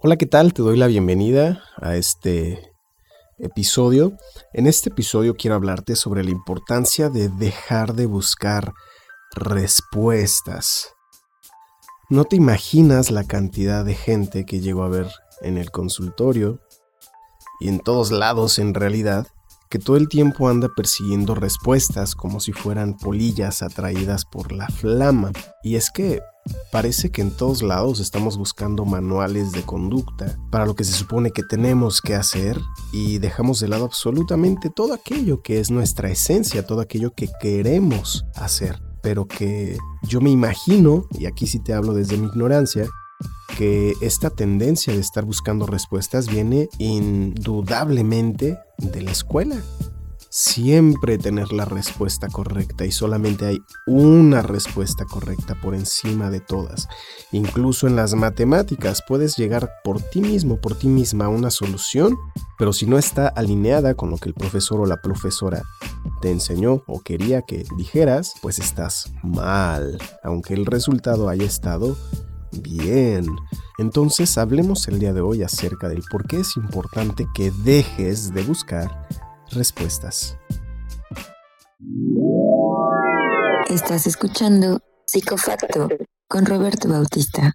Hola, 0.00 0.16
¿qué 0.16 0.26
tal? 0.26 0.54
Te 0.54 0.62
doy 0.62 0.76
la 0.76 0.86
bienvenida 0.86 1.60
a 1.76 1.96
este 1.96 2.72
episodio. 3.36 4.12
En 4.52 4.68
este 4.68 4.90
episodio 4.90 5.34
quiero 5.34 5.56
hablarte 5.56 5.96
sobre 5.96 6.22
la 6.22 6.30
importancia 6.30 7.08
de 7.08 7.28
dejar 7.28 7.94
de 7.94 8.06
buscar 8.06 8.74
respuestas. 9.34 10.94
No 12.10 12.24
te 12.26 12.36
imaginas 12.36 13.10
la 13.10 13.24
cantidad 13.24 13.84
de 13.84 13.96
gente 13.96 14.46
que 14.46 14.60
llego 14.60 14.84
a 14.84 14.88
ver 14.88 15.10
en 15.42 15.58
el 15.58 15.72
consultorio 15.72 16.60
y 17.58 17.66
en 17.66 17.80
todos 17.80 18.12
lados 18.12 18.60
en 18.60 18.74
realidad 18.74 19.26
que 19.68 19.78
todo 19.78 19.96
el 19.96 20.08
tiempo 20.08 20.48
anda 20.48 20.68
persiguiendo 20.74 21.34
respuestas 21.34 22.14
como 22.14 22.40
si 22.40 22.52
fueran 22.52 22.96
polillas 22.96 23.62
atraídas 23.62 24.24
por 24.24 24.52
la 24.52 24.68
flama. 24.68 25.32
Y 25.62 25.76
es 25.76 25.90
que 25.90 26.20
parece 26.72 27.10
que 27.10 27.20
en 27.20 27.30
todos 27.30 27.62
lados 27.62 28.00
estamos 28.00 28.38
buscando 28.38 28.84
manuales 28.84 29.52
de 29.52 29.62
conducta 29.62 30.38
para 30.50 30.66
lo 30.66 30.74
que 30.74 30.84
se 30.84 30.92
supone 30.92 31.30
que 31.30 31.42
tenemos 31.42 32.00
que 32.00 32.14
hacer 32.14 32.58
y 32.92 33.18
dejamos 33.18 33.60
de 33.60 33.68
lado 33.68 33.84
absolutamente 33.84 34.70
todo 34.70 34.94
aquello 34.94 35.42
que 35.42 35.60
es 35.60 35.70
nuestra 35.70 36.10
esencia, 36.10 36.66
todo 36.66 36.80
aquello 36.80 37.12
que 37.12 37.28
queremos 37.40 38.24
hacer. 38.34 38.80
Pero 39.02 39.26
que 39.26 39.78
yo 40.02 40.20
me 40.20 40.30
imagino, 40.30 41.06
y 41.18 41.26
aquí 41.26 41.46
sí 41.46 41.60
te 41.60 41.72
hablo 41.72 41.92
desde 41.92 42.16
mi 42.16 42.26
ignorancia, 42.26 42.88
que 43.58 43.94
esta 44.00 44.30
tendencia 44.30 44.92
de 44.92 45.00
estar 45.00 45.24
buscando 45.24 45.66
respuestas 45.66 46.28
viene 46.28 46.68
indudablemente 46.78 48.56
de 48.78 49.02
la 49.02 49.10
escuela. 49.10 49.56
Siempre 50.30 51.18
tener 51.18 51.52
la 51.52 51.64
respuesta 51.64 52.28
correcta 52.28 52.86
y 52.86 52.92
solamente 52.92 53.46
hay 53.46 53.58
una 53.88 54.42
respuesta 54.42 55.06
correcta 55.06 55.56
por 55.60 55.74
encima 55.74 56.30
de 56.30 56.38
todas. 56.38 56.86
Incluso 57.32 57.88
en 57.88 57.96
las 57.96 58.14
matemáticas 58.14 59.02
puedes 59.08 59.36
llegar 59.36 59.72
por 59.82 60.00
ti 60.02 60.20
mismo, 60.20 60.60
por 60.60 60.78
ti 60.78 60.86
misma 60.86 61.24
a 61.24 61.28
una 61.28 61.50
solución, 61.50 62.16
pero 62.58 62.72
si 62.72 62.86
no 62.86 62.96
está 62.96 63.26
alineada 63.26 63.94
con 63.94 64.10
lo 64.10 64.18
que 64.18 64.28
el 64.28 64.34
profesor 64.34 64.80
o 64.82 64.86
la 64.86 65.02
profesora 65.02 65.64
te 66.22 66.30
enseñó 66.30 66.84
o 66.86 67.00
quería 67.00 67.42
que 67.42 67.64
dijeras, 67.76 68.34
pues 68.40 68.60
estás 68.60 69.10
mal, 69.24 69.98
aunque 70.22 70.54
el 70.54 70.64
resultado 70.64 71.28
haya 71.28 71.44
estado 71.44 71.96
Bien, 72.52 73.26
entonces 73.78 74.38
hablemos 74.38 74.88
el 74.88 74.98
día 74.98 75.12
de 75.12 75.20
hoy 75.20 75.42
acerca 75.42 75.88
del 75.88 76.02
por 76.10 76.26
qué 76.26 76.40
es 76.40 76.56
importante 76.56 77.26
que 77.34 77.50
dejes 77.50 78.32
de 78.32 78.42
buscar 78.42 79.06
respuestas. 79.50 80.38
Estás 83.68 84.06
escuchando 84.06 84.80
Psicofacto 85.06 85.88
con 86.26 86.46
Roberto 86.46 86.88
Bautista. 86.88 87.52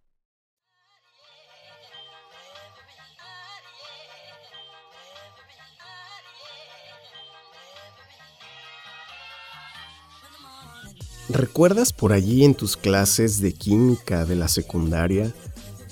¿Recuerdas 11.29 11.93
por 11.93 12.11
allí 12.11 12.43
en 12.43 12.53
tus 12.53 12.75
clases 12.75 13.39
de 13.39 13.53
química 13.53 14.25
de 14.25 14.35
la 14.35 14.49
secundaria 14.49 15.33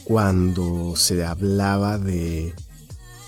cuando 0.03 0.95
se 0.97 1.23
hablaba 1.23 1.97
de 1.97 2.53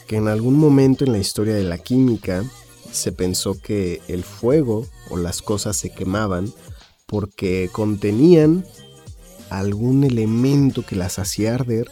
que 0.05 0.17
en 0.17 0.27
algún 0.27 0.55
momento 0.55 1.05
en 1.05 1.13
la 1.13 1.17
historia 1.17 1.55
de 1.55 1.63
la 1.63 1.77
química 1.77 2.43
se 2.91 3.13
pensó 3.13 3.59
que 3.59 4.01
el 4.09 4.23
fuego 4.23 4.85
o 5.09 5.17
las 5.17 5.41
cosas 5.41 5.77
se 5.77 5.91
quemaban 5.91 6.53
porque 7.05 7.69
contenían 7.71 8.65
algún 9.49 10.03
elemento 10.03 10.85
que 10.85 10.97
las 10.97 11.19
hacía 11.19 11.55
arder 11.55 11.89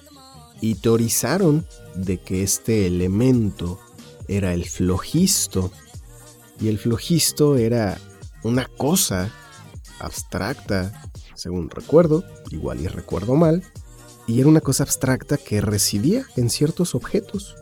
y 0.60 0.76
teorizaron 0.76 1.66
de 1.96 2.20
que 2.20 2.44
este 2.44 2.86
elemento 2.86 3.80
era 4.28 4.54
el 4.54 4.66
flojisto 4.66 5.72
y 6.60 6.68
el 6.68 6.78
flojisto 6.78 7.56
era 7.56 7.98
una 8.44 8.66
cosa 8.66 9.32
abstracta, 10.02 11.12
según 11.36 11.70
recuerdo, 11.70 12.24
igual 12.50 12.82
y 12.82 12.88
recuerdo 12.88 13.36
mal, 13.36 13.64
y 14.28 14.40
era 14.40 14.50
una 14.50 14.62
cosa 14.62 14.84
abstracta 14.84 15.38
que 15.38 15.62
residía 15.62 16.26
en 16.36 16.50
ciertos 16.50 16.96
objetos 16.96 17.56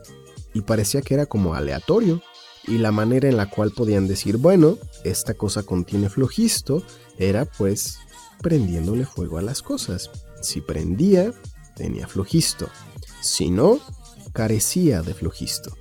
y 0.54 0.62
parecía 0.62 1.02
que 1.02 1.14
era 1.14 1.26
como 1.26 1.54
aleatorio 1.54 2.22
y 2.68 2.78
la 2.78 2.92
manera 2.92 3.30
en 3.30 3.38
la 3.38 3.50
cual 3.50 3.72
podían 3.72 4.08
decir, 4.08 4.38
bueno, 4.38 4.78
esta 5.04 5.34
cosa 5.34 5.64
contiene 5.64 6.10
flojisto, 6.10 6.84
era 7.18 7.46
pues 7.46 8.00
prendiéndole 8.42 9.06
fuego 9.06 9.38
a 9.38 9.42
las 9.42 9.62
cosas. 9.62 10.10
Si 10.42 10.62
prendía, 10.62 11.34
tenía 11.76 12.08
flojisto. 12.08 12.70
Si 13.22 13.50
no, 13.50 13.80
carecía 14.34 15.02
de 15.02 15.14
flojisto. 15.14 15.76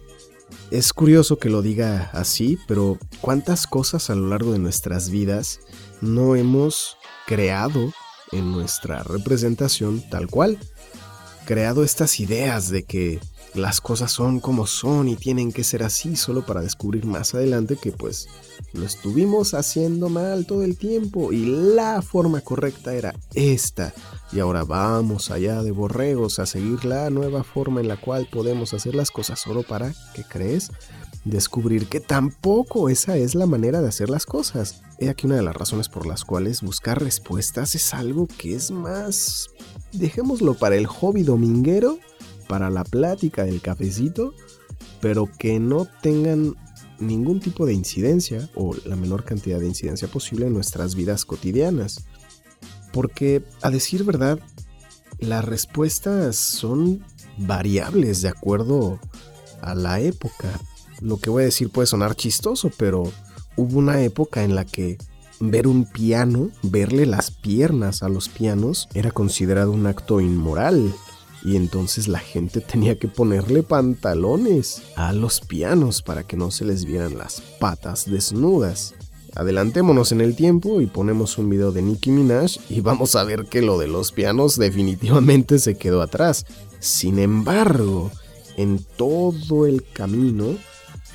Es 0.71 0.93
curioso 0.93 1.39
que 1.39 1.49
lo 1.49 1.63
diga 1.63 2.11
así, 2.13 2.59
pero 2.69 2.99
¿cuántas 3.23 3.67
cosas 3.67 4.11
a 4.11 4.15
lo 4.15 4.29
largo 4.29 4.53
de 4.53 4.59
nuestras 4.59 5.09
vidas 5.09 5.61
no 6.03 6.37
hemos 6.37 6.99
creado 7.27 7.91
en 8.33 8.53
nuestra 8.53 9.03
representación 9.03 10.03
tal 10.11 10.29
cual? 10.29 10.59
Creado 11.47 11.85
estas 11.85 12.21
ideas 12.21 12.69
de 12.69 12.83
que 12.83 13.19
las 13.59 13.81
cosas 13.81 14.11
son 14.11 14.41
como 14.41 14.67
son 14.67 15.09
y 15.09 15.17
tienen 15.17 15.53
que 15.53 15.65
ser 15.65 15.83
así 15.83 16.17
solo 16.17 16.47
para 16.47 16.63
descubrir 16.63 17.05
más 17.05 17.35
adelante 17.35 17.77
que 17.77 17.93
pues 17.93 18.29
lo 18.73 18.85
estuvimos 18.85 19.55
haciendo 19.55 20.09
mal 20.09 20.47
todo 20.47 20.63
el 20.63 20.79
tiempo 20.79 21.33
y 21.33 21.45
la 21.75 22.01
forma 22.01 22.41
correcta 22.41 22.95
era 22.95 23.15
esta 23.35 23.93
y 24.33 24.41
ahora 24.41 24.65
vamos 24.65 25.31
allá 25.31 25.63
de 25.63 25.71
borregos 25.71 26.39
a 26.39 26.47
seguir 26.47 26.85
la 26.85 27.11
nueva 27.11 27.45
forma 27.45 27.81
en 27.81 27.89
la 27.89 27.97
cual 27.97 28.29
podemos 28.31 28.75
hacer 28.75 28.95
las 28.95 29.11
cosas 29.11 29.41
solo 29.41 29.63
para, 29.63 29.95
¿qué 30.15 30.23
crees? 30.29 30.71
Descubrir 31.25 31.89
que 31.89 32.01
tampoco 32.01 32.89
esa 32.89 33.17
es 33.17 33.35
la 33.35 33.47
manera 33.47 33.81
de 33.81 33.89
hacer 33.89 34.11
las 34.11 34.27
cosas. 34.27 34.83
He 34.99 35.09
aquí 35.09 35.27
una 35.27 35.37
de 35.37 35.43
las 35.43 35.57
razones 35.57 35.89
por 35.89 36.07
las 36.07 36.25
cuales 36.25 36.63
buscar 36.63 37.03
respuestas 37.03 37.75
es 37.75 37.95
algo 37.95 38.27
que 38.27 38.55
es 38.55 38.71
más, 38.71 39.49
dejémoslo 39.93 40.55
para 40.55 40.77
el 40.77 40.87
hobby 40.87 41.23
dominguero 41.23 41.99
para 42.49 42.71
la 42.71 42.85
plática 42.85 43.45
del 43.45 43.61
cafecito, 43.61 44.35
pero 45.01 45.29
que 45.39 45.61
no 45.61 45.87
tengan 46.03 46.55
ningún 46.99 47.41
tipo 47.41 47.67
de 47.67 47.75
incidencia 47.75 48.49
o 48.55 48.75
la 48.85 48.97
menor 48.97 49.25
cantidad 49.25 49.61
de 49.61 49.67
incidencia 49.67 50.09
posible 50.09 50.47
en 50.47 50.55
nuestras 50.55 50.95
vidas 50.95 51.25
cotidianas. 51.25 52.05
Porque, 52.93 53.45
a 53.63 53.71
decir 53.71 54.05
verdad, 54.05 54.41
las 55.19 55.45
respuestas 55.45 56.37
son 56.37 57.05
variables 57.37 58.23
de 58.23 58.29
acuerdo 58.29 58.99
a 59.61 59.75
la 59.75 60.01
época. 60.01 60.49
Lo 61.01 61.19
que 61.19 61.31
voy 61.31 61.43
a 61.43 61.47
decir 61.47 61.71
puede 61.71 61.87
sonar 61.87 62.17
chistoso, 62.17 62.71
pero 62.77 63.13
hubo 63.57 63.79
una 63.79 64.03
época 64.03 64.43
en 64.43 64.55
la 64.55 64.65
que 64.65 64.99
ver 65.41 65.69
un 65.69 65.85
piano, 65.85 66.51
verle 66.63 67.07
las 67.07 67.31
piernas 67.31 68.03
a 68.03 68.09
los 68.09 68.29
pianos, 68.29 68.89
era 68.95 69.11
considerado 69.11 69.71
un 69.71 69.87
acto 69.87 70.21
inmoral 70.21 70.93
y 71.43 71.57
entonces 71.57 72.09
la 72.09 72.19
gente 72.19 72.61
tenía 72.61 72.99
que 72.99 73.09
ponerle 73.09 73.63
pantalones 73.63 74.83
a 74.97 75.13
los 75.13 75.41
pianos 75.41 76.03
para 76.03 76.25
que 76.25 76.37
no 76.37 76.51
se 76.51 76.65
les 76.65 76.85
vieran 76.85 77.17
las 77.17 77.41
patas 77.61 78.11
desnudas. 78.11 78.95
Adelantémonos 79.35 80.11
en 80.13 80.21
el 80.21 80.35
tiempo 80.35 80.81
y 80.81 80.87
ponemos 80.87 81.39
un 81.39 81.49
video 81.49 81.71
de 81.71 81.83
Nicki 81.83 82.11
Minaj 82.11 82.57
y 82.69 82.81
vamos 82.81 83.15
a 83.15 83.25
ver 83.25 83.45
que 83.45 83.63
lo 83.63 83.79
de 83.79 83.87
los 83.87 84.11
pianos 84.11 84.59
definitivamente 84.59 85.59
se 85.59 85.77
quedó 85.77 86.03
atrás. 86.03 86.45
Sin 86.81 87.19
embargo, 87.19 88.11
en 88.57 88.85
todo 88.97 89.67
el 89.67 89.85
camino, 89.93 90.57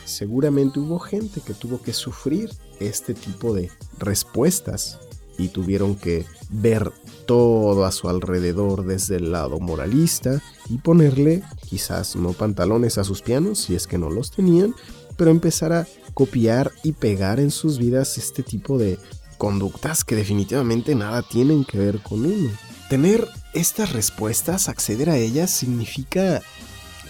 seguramente 0.05 0.79
hubo 0.79 0.99
gente 0.99 1.41
que 1.41 1.53
tuvo 1.53 1.81
que 1.81 1.91
sufrir 1.91 2.51
este 2.79 3.13
tipo 3.13 3.53
de 3.53 3.69
respuestas 3.97 4.99
y 5.37 5.49
tuvieron 5.49 5.95
que 5.95 6.25
ver 6.49 6.91
todo 7.25 7.85
a 7.85 7.91
su 7.91 8.09
alrededor 8.09 8.85
desde 8.85 9.15
el 9.17 9.31
lado 9.31 9.59
moralista 9.59 10.41
y 10.69 10.77
ponerle 10.77 11.43
quizás 11.67 12.15
no 12.15 12.33
pantalones 12.33 12.97
a 12.97 13.03
sus 13.03 13.21
pianos 13.21 13.59
si 13.59 13.75
es 13.75 13.87
que 13.87 13.97
no 13.97 14.09
los 14.09 14.31
tenían, 14.31 14.75
pero 15.17 15.31
empezar 15.31 15.73
a 15.73 15.87
copiar 16.13 16.71
y 16.83 16.93
pegar 16.93 17.39
en 17.39 17.51
sus 17.51 17.79
vidas 17.79 18.17
este 18.17 18.43
tipo 18.43 18.77
de 18.77 18.99
conductas 19.37 20.03
que 20.03 20.15
definitivamente 20.15 20.95
nada 20.95 21.21
tienen 21.21 21.65
que 21.65 21.77
ver 21.77 21.99
con 21.99 22.25
uno. 22.25 22.49
Tener 22.89 23.27
estas 23.53 23.91
respuestas, 23.91 24.69
acceder 24.69 25.09
a 25.09 25.17
ellas, 25.17 25.51
significa, 25.51 26.41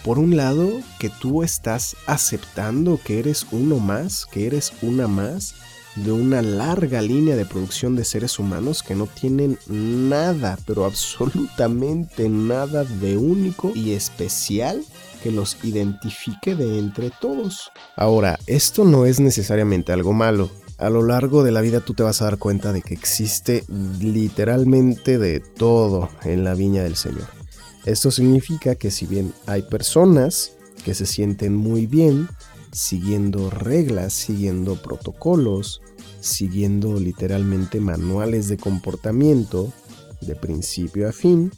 por 0.04 0.20
un 0.20 0.36
lado, 0.38 0.70
que 1.00 1.10
tú 1.10 1.44
estás 1.44 1.96
aceptando 2.06 3.00
que 3.04 3.20
eres 3.20 3.46
uno 3.52 3.80
más, 3.80 4.26
que 4.26 4.48
eres 4.48 4.74
una 4.82 5.08
más, 5.08 5.56
de 5.96 6.12
una 6.12 6.42
larga 6.42 7.02
línea 7.02 7.36
de 7.36 7.46
producción 7.46 7.96
de 7.96 8.06
seres 8.06 8.40
humanos 8.40 8.84
que 8.84 8.96
no 8.96 9.08
tienen 9.08 9.58
nada, 9.68 10.58
pero 10.66 10.86
absolutamente 10.86 12.30
nada 12.30 12.84
de 12.84 13.18
único 13.18 13.72
y 13.76 13.92
especial 13.92 14.84
que 15.22 15.32
los 15.32 15.58
identifique 15.64 16.56
de 16.56 16.80
entre 16.80 17.12
todos. 17.12 17.72
Ahora, 17.96 18.40
esto 18.48 18.84
no 18.84 19.06
es 19.06 19.20
necesariamente 19.20 19.94
algo 19.94 20.14
malo. 20.14 20.50
A 20.78 20.90
lo 20.90 21.04
largo 21.04 21.44
de 21.44 21.52
la 21.52 21.62
vida 21.62 21.80
tú 21.80 21.94
te 21.94 22.04
vas 22.04 22.22
a 22.22 22.26
dar 22.26 22.38
cuenta 22.38 22.74
de 22.74 22.82
que 22.82 22.94
existe 22.94 23.64
literalmente 24.02 25.18
de 25.18 25.40
todo 25.40 26.10
en 26.24 26.44
la 26.44 26.56
viña 26.56 26.84
del 26.84 26.96
Señor. 26.96 27.28
Esto 27.86 28.12
significa 28.12 28.76
que 28.76 28.92
si 28.92 29.06
bien 29.06 29.34
hay 29.46 29.62
personas 29.62 30.54
que 30.84 30.94
se 30.94 31.06
sienten 31.06 31.56
muy 31.56 31.86
bien 31.86 32.28
siguiendo 32.74 33.50
reglas, 33.50 34.14
siguiendo 34.14 34.76
protocolos, 34.82 35.82
siguiendo 36.20 37.00
literalmente 37.00 37.80
manuales 37.80 38.48
de 38.48 38.58
comportamiento 38.58 39.72
de 40.22 40.36
principio 40.36 41.08
a 41.08 41.12
fin, 41.12 41.52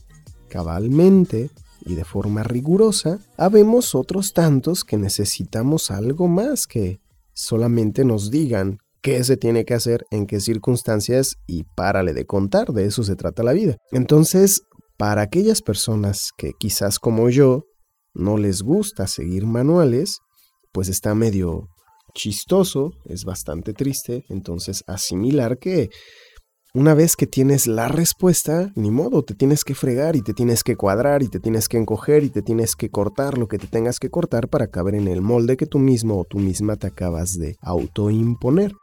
cabalmente 0.49 1.49
y 1.85 1.95
de 1.95 2.03
forma 2.03 2.43
rigurosa, 2.43 3.19
habemos 3.37 3.95
otros 3.95 4.33
tantos 4.33 4.83
que 4.83 4.97
necesitamos 4.97 5.91
algo 5.91 6.27
más 6.27 6.67
que 6.67 6.99
solamente 7.33 8.03
nos 8.05 8.31
digan 8.31 8.79
qué 9.01 9.23
se 9.23 9.37
tiene 9.37 9.65
que 9.65 9.75
hacer, 9.75 10.05
en 10.09 10.25
qué 10.25 10.39
circunstancias 10.39 11.35
y 11.45 11.63
párale 11.75 12.13
de 12.13 12.25
contar, 12.25 12.73
de 12.73 12.85
eso 12.85 13.03
se 13.03 13.15
trata 13.15 13.43
la 13.43 13.53
vida. 13.53 13.77
Entonces, 13.91 14.63
para 14.97 15.21
aquellas 15.21 15.61
personas 15.61 16.31
que 16.35 16.53
quizás 16.57 16.97
como 16.97 17.29
yo 17.29 17.65
no 18.15 18.37
les 18.37 18.63
gusta 18.63 19.05
seguir 19.05 19.45
manuales, 19.45 20.21
pues 20.75 20.89
está 20.89 21.15
medio 21.15 21.69
chistoso, 22.13 22.91
es 23.05 23.23
bastante 23.23 23.71
triste, 23.71 24.25
entonces 24.27 24.83
asimilar 24.87 25.57
que 25.57 25.87
una 26.73 26.93
vez 26.93 27.15
que 27.15 27.27
tienes 27.27 27.65
la 27.65 27.87
respuesta, 27.87 28.73
ni 28.75 28.91
modo, 28.91 29.23
te 29.23 29.35
tienes 29.35 29.63
que 29.63 29.73
fregar 29.73 30.17
y 30.17 30.21
te 30.21 30.33
tienes 30.33 30.65
que 30.65 30.75
cuadrar 30.75 31.23
y 31.23 31.29
te 31.29 31.39
tienes 31.39 31.69
que 31.69 31.77
encoger 31.77 32.25
y 32.25 32.29
te 32.29 32.41
tienes 32.41 32.75
que 32.75 32.89
cortar 32.89 33.37
lo 33.37 33.47
que 33.47 33.57
te 33.57 33.67
tengas 33.67 33.99
que 33.99 34.09
cortar 34.09 34.49
para 34.49 34.67
caber 34.67 34.95
en 34.95 35.07
el 35.07 35.21
molde 35.21 35.55
que 35.55 35.65
tú 35.65 35.79
mismo 35.79 36.19
o 36.19 36.25
tú 36.25 36.39
misma 36.39 36.75
te 36.75 36.87
acabas 36.87 37.39
de 37.39 37.55
autoimponer. 37.61 38.73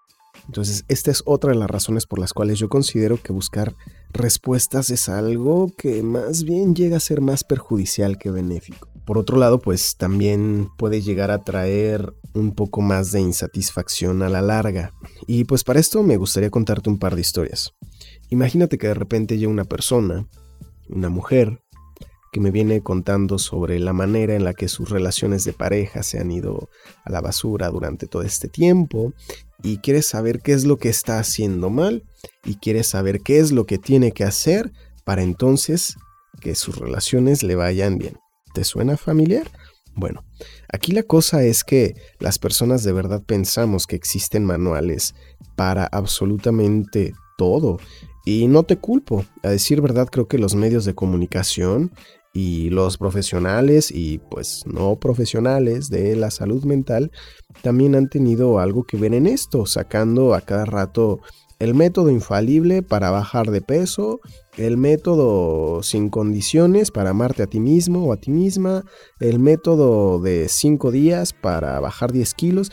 Entonces, 0.47 0.87
esta 0.89 1.11
es 1.11 1.23
otra 1.27 1.53
de 1.53 1.59
las 1.59 1.69
razones 1.69 2.07
por 2.07 2.21
las 2.21 2.33
cuales 2.33 2.59
yo 2.59 2.71
considero 2.71 3.19
que 3.23 3.35
buscar 3.35 3.75
respuestas 4.15 4.89
es 4.89 5.11
algo 5.11 5.71
que 5.77 6.03
más 6.03 6.45
bien 6.45 6.75
llega 6.75 6.97
a 6.97 7.01
ser 7.01 7.21
más 7.21 7.45
perjudicial 7.45 8.17
que 8.17 8.31
benéfico. 8.31 8.92
Por 9.05 9.19
otro 9.19 9.37
lado, 9.37 9.61
pues 9.61 9.97
también 9.97 10.69
puede 10.79 11.01
llegar 11.01 11.31
a 11.31 11.43
traer 11.43 12.15
un 12.35 12.55
poco 12.55 12.81
más 12.81 13.13
de 13.13 13.21
insatisfacción 13.21 14.23
a 14.23 14.29
la 14.29 14.43
larga. 14.43 14.93
Y 15.27 15.45
pues 15.45 15.65
para 15.65 15.81
esto 15.81 16.03
me 16.03 16.17
gustaría 16.17 16.51
contarte 16.51 16.89
un 16.89 16.99
par 16.99 17.15
de 17.15 17.21
historias. 17.21 17.73
Imagínate 18.31 18.79
que 18.79 18.89
de 18.89 18.95
repente 18.95 19.39
llega 19.39 19.51
una 19.51 19.65
persona, 19.65 20.27
una 20.89 21.09
mujer, 21.09 21.61
que 22.33 22.41
me 22.41 22.51
viene 22.51 22.81
contando 22.81 23.39
sobre 23.39 23.79
la 23.79 23.93
manera 23.93 24.35
en 24.35 24.45
la 24.45 24.55
que 24.55 24.67
sus 24.67 24.89
relaciones 24.89 25.45
de 25.45 25.53
pareja 25.53 26.03
se 26.03 26.19
han 26.19 26.31
ido 26.31 26.71
a 27.05 27.13
la 27.13 27.21
basura 27.21 27.69
durante 27.69 28.07
todo 28.07 28.23
este 28.23 28.49
tiempo 28.49 29.13
y 29.63 29.79
quiere 29.79 30.01
saber 30.01 30.41
qué 30.41 30.55
es 30.55 30.65
lo 30.65 30.79
que 30.79 30.89
está 30.89 31.19
haciendo 31.19 31.69
mal 31.69 32.05
y 32.45 32.55
quiere 32.57 32.85
saber 32.85 33.21
qué 33.21 33.39
es 33.39 33.53
lo 33.53 33.67
que 33.67 33.77
tiene 33.77 34.13
que 34.13 34.25
hacer 34.25 34.73
para 35.05 35.23
entonces 35.23 35.97
que 36.41 36.55
sus 36.55 36.79
relaciones 36.79 37.43
le 37.43 37.55
vayan 37.55 37.99
bien. 37.99 38.22
¿Te 38.53 38.65
suena 38.65 38.97
familiar? 38.97 39.51
Bueno, 39.95 40.25
aquí 40.73 40.93
la 40.93 41.03
cosa 41.03 41.43
es 41.43 41.65
que 41.65 41.95
las 42.19 42.39
personas 42.39 42.83
de 42.83 42.93
verdad 42.93 43.23
pensamos 43.25 43.87
que 43.87 43.97
existen 43.97 44.45
manuales 44.45 45.15
para 45.57 45.87
absolutamente 45.87 47.13
todo. 47.37 47.79
Y 48.25 48.47
no 48.47 48.63
te 48.63 48.77
culpo. 48.77 49.25
A 49.43 49.51
decir 49.51 49.81
verdad, 49.81 50.09
creo 50.11 50.29
que 50.29 50.39
los 50.39 50.55
medios 50.55 50.85
de 50.85 50.95
comunicación 50.95 51.93
y 52.33 52.71
los 52.71 52.97
profesionales 52.97 53.91
y 53.91 54.19
pues 54.31 54.65
no 54.67 54.97
profesionales 54.97 55.91
de 55.91 56.17
la 56.17 56.31
salud 56.31 56.65
mental 56.65 57.11
también 57.63 57.95
han 57.95 58.09
tenido 58.09 58.59
algo 58.59 58.85
que 58.85 58.97
ver 58.97 59.13
en 59.13 59.27
esto, 59.27 59.67
sacando 59.67 60.35
a 60.35 60.41
cada 60.41 60.65
rato 60.65 61.21
el 61.63 61.75
método 61.75 62.11
infalible 62.11 62.83
para 62.83 63.13
bajar 63.13 63.53
de 63.53 63.61
peso, 63.61 64.19
el 64.57 64.77
método 64.77 65.81
sin 65.85 66.11
condiciones 66.11 66.91
para 66.91 67.11
amarte 67.11 67.45
a 67.45 67.47
ti 67.47 67.61
mismo 67.61 68.05
o 68.05 68.13
a 68.13 68.17
ti 68.17 68.33
misma, 68.33 68.83
el 69.21 69.39
método 69.39 70.19
de 70.19 70.49
5 70.49 70.91
días 70.91 71.33
para 71.33 71.79
bajar 71.79 72.11
10 72.11 72.35
kilos, 72.35 72.73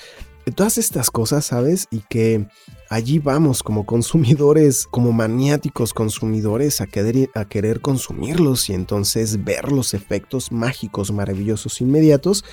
todas 0.55 0.79
estas 0.79 1.11
cosas, 1.11 1.45
¿sabes? 1.45 1.85
Y 1.91 1.99
que 2.09 2.47
allí 2.89 3.19
vamos 3.19 3.61
como 3.61 3.85
consumidores, 3.85 4.87
como 4.87 5.11
maniáticos 5.11 5.93
consumidores 5.93 6.81
a 6.81 6.87
querer, 6.87 7.29
a 7.35 7.45
querer 7.45 7.81
consumirlos 7.81 8.71
y 8.71 8.73
entonces 8.73 9.43
ver 9.43 9.71
los 9.71 9.93
efectos 9.93 10.51
mágicos, 10.51 11.11
maravillosos, 11.11 11.79
inmediatos, 11.79 12.43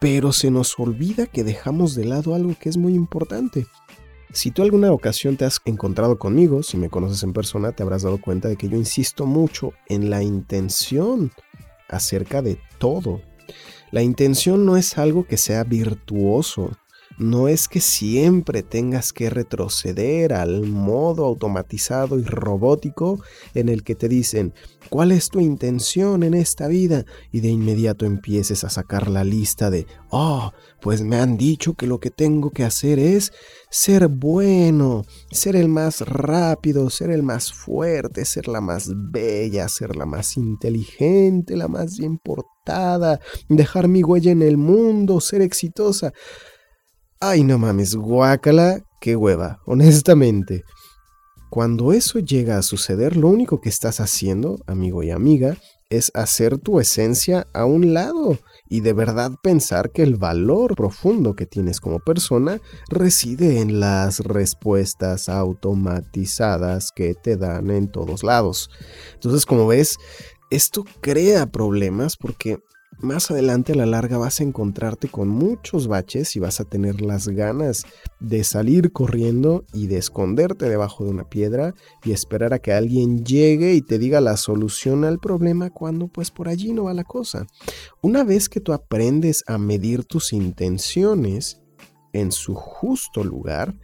pero 0.00 0.32
se 0.32 0.50
nos 0.50 0.76
olvida 0.80 1.26
que 1.26 1.44
dejamos 1.44 1.94
de 1.94 2.06
lado 2.06 2.34
algo 2.34 2.56
que 2.58 2.70
es 2.70 2.76
muy 2.76 2.94
importante. 2.94 3.68
Si 4.32 4.50
tú 4.50 4.62
alguna 4.62 4.92
ocasión 4.92 5.36
te 5.36 5.44
has 5.44 5.60
encontrado 5.64 6.18
conmigo, 6.18 6.62
si 6.62 6.76
me 6.76 6.90
conoces 6.90 7.22
en 7.22 7.32
persona, 7.32 7.72
te 7.72 7.82
habrás 7.82 8.02
dado 8.02 8.20
cuenta 8.20 8.48
de 8.48 8.56
que 8.56 8.68
yo 8.68 8.76
insisto 8.76 9.24
mucho 9.24 9.72
en 9.88 10.10
la 10.10 10.22
intención 10.22 11.32
acerca 11.88 12.42
de 12.42 12.58
todo. 12.78 13.20
La 13.92 14.02
intención 14.02 14.66
no 14.66 14.76
es 14.76 14.98
algo 14.98 15.26
que 15.26 15.36
sea 15.36 15.64
virtuoso, 15.64 16.72
no 17.18 17.48
es 17.48 17.68
que 17.68 17.80
siempre 17.80 18.62
tengas 18.62 19.12
que 19.12 19.30
retroceder 19.30 20.32
al 20.32 20.62
modo 20.66 21.24
automatizado 21.24 22.18
y 22.18 22.24
robótico 22.24 23.20
en 23.54 23.68
el 23.68 23.82
que 23.84 23.94
te 23.94 24.08
dicen, 24.08 24.52
¿cuál 24.90 25.12
es 25.12 25.28
tu 25.28 25.40
intención 25.40 26.22
en 26.22 26.34
esta 26.34 26.68
vida? 26.68 27.04
Y 27.32 27.40
de 27.40 27.48
inmediato 27.48 28.04
empieces 28.04 28.64
a 28.64 28.70
sacar 28.70 29.08
la 29.08 29.24
lista 29.24 29.70
de, 29.70 29.86
oh, 30.10 30.52
pues 30.80 31.02
me 31.02 31.16
han 31.16 31.36
dicho 31.36 31.74
que 31.74 31.86
lo 31.86 32.00
que 32.00 32.10
tengo 32.10 32.50
que 32.50 32.64
hacer 32.64 32.98
es 32.98 33.32
ser 33.70 34.08
bueno, 34.08 35.04
ser 35.30 35.56
el 35.56 35.68
más 35.68 36.02
rápido, 36.02 36.90
ser 36.90 37.10
el 37.10 37.22
más 37.22 37.52
fuerte, 37.52 38.24
ser 38.24 38.48
la 38.48 38.60
más 38.60 38.90
bella, 38.94 39.68
ser 39.68 39.96
la 39.96 40.06
más 40.06 40.36
inteligente, 40.36 41.56
la 41.56 41.68
más 41.68 41.98
bien 41.98 42.18
portada, 42.18 43.20
dejar 43.48 43.88
mi 43.88 44.02
huella 44.02 44.32
en 44.32 44.42
el 44.42 44.56
mundo, 44.56 45.20
ser 45.20 45.42
exitosa. 45.42 46.12
Ay, 47.20 47.44
no 47.44 47.56
mames, 47.56 47.96
guácala, 47.96 48.84
qué 49.00 49.16
hueva, 49.16 49.60
honestamente. 49.64 50.64
Cuando 51.48 51.94
eso 51.94 52.18
llega 52.18 52.58
a 52.58 52.62
suceder, 52.62 53.16
lo 53.16 53.28
único 53.28 53.62
que 53.62 53.70
estás 53.70 54.00
haciendo, 54.00 54.58
amigo 54.66 55.02
y 55.02 55.10
amiga, 55.10 55.56
es 55.88 56.10
hacer 56.12 56.58
tu 56.58 56.78
esencia 56.78 57.46
a 57.54 57.64
un 57.64 57.94
lado 57.94 58.38
y 58.68 58.80
de 58.80 58.92
verdad 58.92 59.30
pensar 59.42 59.92
que 59.92 60.02
el 60.02 60.16
valor 60.16 60.74
profundo 60.74 61.34
que 61.34 61.46
tienes 61.46 61.80
como 61.80 62.00
persona 62.00 62.60
reside 62.90 63.60
en 63.60 63.80
las 63.80 64.20
respuestas 64.20 65.30
automatizadas 65.30 66.90
que 66.94 67.14
te 67.14 67.38
dan 67.38 67.70
en 67.70 67.90
todos 67.90 68.24
lados. 68.24 68.68
Entonces, 69.14 69.46
como 69.46 69.68
ves, 69.68 69.96
esto 70.50 70.84
crea 71.00 71.46
problemas 71.46 72.18
porque 72.18 72.58
más 73.00 73.30
adelante 73.30 73.72
a 73.72 73.76
la 73.76 73.86
larga 73.86 74.18
vas 74.18 74.40
a 74.40 74.44
encontrarte 74.44 75.08
con 75.08 75.28
muchos 75.28 75.86
baches 75.86 76.36
y 76.36 76.40
vas 76.40 76.60
a 76.60 76.64
tener 76.64 77.00
las 77.00 77.28
ganas 77.28 77.84
de 78.20 78.44
salir 78.44 78.92
corriendo 78.92 79.64
y 79.72 79.86
de 79.86 79.98
esconderte 79.98 80.68
debajo 80.68 81.04
de 81.04 81.10
una 81.10 81.28
piedra 81.28 81.74
y 82.04 82.12
esperar 82.12 82.54
a 82.54 82.58
que 82.58 82.72
alguien 82.72 83.24
llegue 83.24 83.74
y 83.74 83.82
te 83.82 83.98
diga 83.98 84.20
la 84.20 84.36
solución 84.36 85.04
al 85.04 85.18
problema 85.18 85.70
cuando 85.70 86.08
pues 86.08 86.30
por 86.30 86.48
allí 86.48 86.72
no 86.72 86.84
va 86.84 86.94
la 86.94 87.04
cosa. 87.04 87.46
Una 88.02 88.24
vez 88.24 88.48
que 88.48 88.60
tú 88.60 88.72
aprendes 88.72 89.44
a 89.46 89.58
medir 89.58 90.04
tus 90.04 90.32
intenciones 90.32 91.60
en 92.12 92.32
su 92.32 92.54
justo 92.54 93.22
lugar, 93.22 93.74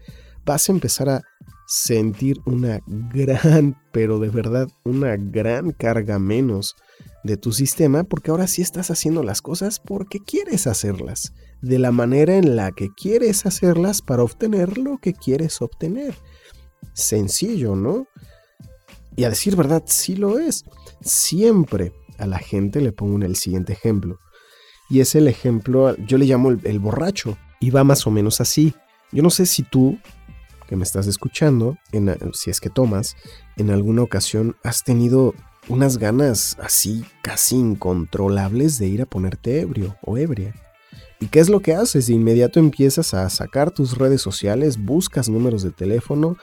vas 0.44 0.68
a 0.68 0.72
empezar 0.72 1.08
a 1.08 1.22
sentir 1.66 2.38
una 2.44 2.80
gran, 2.86 3.80
pero 3.92 4.18
de 4.18 4.28
verdad 4.28 4.68
una 4.84 5.16
gran 5.16 5.72
carga 5.72 6.18
menos 6.18 6.76
de 7.24 7.36
tu 7.36 7.52
sistema 7.52 8.04
porque 8.04 8.30
ahora 8.30 8.46
sí 8.46 8.62
estás 8.62 8.90
haciendo 8.90 9.22
las 9.22 9.42
cosas 9.42 9.80
porque 9.80 10.18
quieres 10.20 10.66
hacerlas, 10.66 11.32
de 11.60 11.78
la 11.78 11.92
manera 11.92 12.36
en 12.36 12.56
la 12.56 12.72
que 12.72 12.88
quieres 12.90 13.46
hacerlas 13.46 14.02
para 14.02 14.22
obtener 14.22 14.78
lo 14.78 14.98
que 14.98 15.12
quieres 15.12 15.62
obtener. 15.62 16.14
Sencillo, 16.94 17.76
¿no? 17.76 18.06
Y 19.16 19.24
a 19.24 19.30
decir 19.30 19.56
verdad, 19.56 19.84
sí 19.86 20.16
lo 20.16 20.38
es. 20.38 20.64
Siempre 21.00 21.92
a 22.18 22.26
la 22.26 22.38
gente 22.38 22.80
le 22.80 22.92
pongo 22.92 23.24
el 23.24 23.36
siguiente 23.36 23.72
ejemplo. 23.72 24.18
Y 24.88 25.00
es 25.00 25.14
el 25.14 25.28
ejemplo, 25.28 25.96
yo 25.96 26.18
le 26.18 26.26
llamo 26.26 26.50
el, 26.50 26.78
borracho. 26.78 27.38
Y 27.60 27.70
va 27.70 27.84
más 27.84 28.06
o 28.06 28.10
menos 28.10 28.40
así. 28.40 28.74
Yo 29.12 29.22
no 29.22 29.30
sé 29.30 29.46
si 29.46 29.62
tú, 29.62 29.98
que 30.66 30.76
me 30.76 30.82
estás 30.82 31.06
escuchando, 31.06 31.76
si 32.32 32.50
es 32.50 32.60
que 32.60 32.70
tomas, 32.70 33.16
en 33.56 33.70
alguna 33.70 34.02
ocasión 34.02 34.56
has 34.64 34.82
tenido 34.82 35.34
unas 35.68 35.98
ganas 35.98 36.56
así 36.60 37.04
casi 37.22 37.56
incontrolables 37.56 38.78
de 38.78 38.88
ir 38.88 39.02
a 39.02 39.06
ponerte 39.06 39.60
ebrio 39.60 39.96
o 40.02 40.18
ebria. 40.18 40.54
¿Y 41.20 41.28
qué 41.28 41.38
es 41.38 41.48
lo 41.48 41.60
que 41.60 41.74
haces? 41.74 42.08
De 42.08 42.14
inmediato 42.14 42.58
empiezas 42.58 43.14
a 43.14 43.30
sacar 43.30 43.70
tus 43.70 43.96
redes 43.96 44.20
sociales, 44.20 44.76
buscas 44.76 45.28
números 45.28 45.62
de 45.62 45.70
teléfono, 45.70 46.36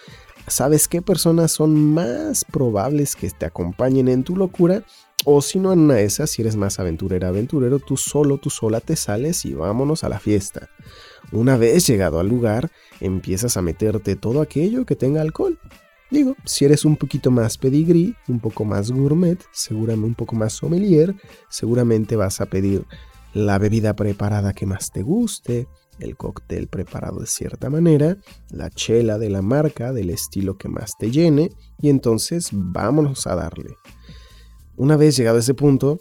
sabes 0.47 0.88
qué 0.88 1.01
personas 1.01 1.51
son 1.51 1.93
más 1.93 2.45
probables 2.45 3.15
que 3.15 3.29
te 3.29 3.45
acompañen 3.45 4.07
en 4.07 4.23
tu 4.23 4.38
locura, 4.38 4.83
o 5.25 5.41
si 5.41 5.59
no 5.59 5.73
en 5.73 5.79
una 5.79 5.95
de 5.95 6.05
esas, 6.05 6.29
si 6.29 6.41
eres 6.41 6.55
más 6.55 6.79
aventurera, 6.79 7.27
aventurero, 7.27 7.79
tú 7.79 7.97
solo, 7.97 8.38
tú 8.38 8.49
sola 8.49 8.79
te 8.79 8.95
sales 8.95 9.43
y 9.43 9.53
vámonos 9.53 10.05
a 10.05 10.09
la 10.09 10.17
fiesta. 10.17 10.69
Una 11.33 11.57
vez 11.57 11.85
llegado 11.85 12.21
al 12.21 12.29
lugar, 12.29 12.71
empiezas 13.01 13.57
a 13.57 13.61
meterte 13.61 14.15
todo 14.15 14.39
aquello 14.39 14.85
que 14.85 14.95
tenga 14.95 15.19
alcohol 15.19 15.59
Digo, 16.11 16.35
si 16.43 16.65
eres 16.65 16.85
un 16.85 16.95
poquito 16.95 17.29
más 17.29 17.57
pedigrí, 17.57 18.15
un 18.27 18.39
poco 18.39 18.65
más 18.65 18.91
gourmet, 18.91 19.39
seguramente 19.51 20.07
un 20.07 20.15
poco 20.15 20.35
más 20.35 20.53
sommelier, 20.53 21.15
seguramente 21.49 22.15
vas 22.15 22.41
a 22.41 22.47
pedir 22.47 22.85
la 23.33 23.59
bebida 23.59 23.95
preparada 23.95 24.53
que 24.53 24.65
más 24.65 24.91
te 24.91 25.03
guste, 25.03 25.67
el 25.99 26.17
cóctel 26.17 26.67
preparado 26.67 27.19
de 27.19 27.27
cierta 27.27 27.69
manera, 27.69 28.17
la 28.49 28.69
chela 28.69 29.19
de 29.19 29.29
la 29.29 29.41
marca, 29.41 29.93
del 29.93 30.09
estilo 30.09 30.57
que 30.57 30.67
más 30.67 30.97
te 30.97 31.11
llene, 31.11 31.51
y 31.79 31.89
entonces 31.89 32.49
vámonos 32.51 33.27
a 33.27 33.35
darle. 33.35 33.75
Una 34.77 34.97
vez 34.97 35.15
llegado 35.15 35.37
a 35.37 35.41
ese 35.41 35.53
punto, 35.53 35.99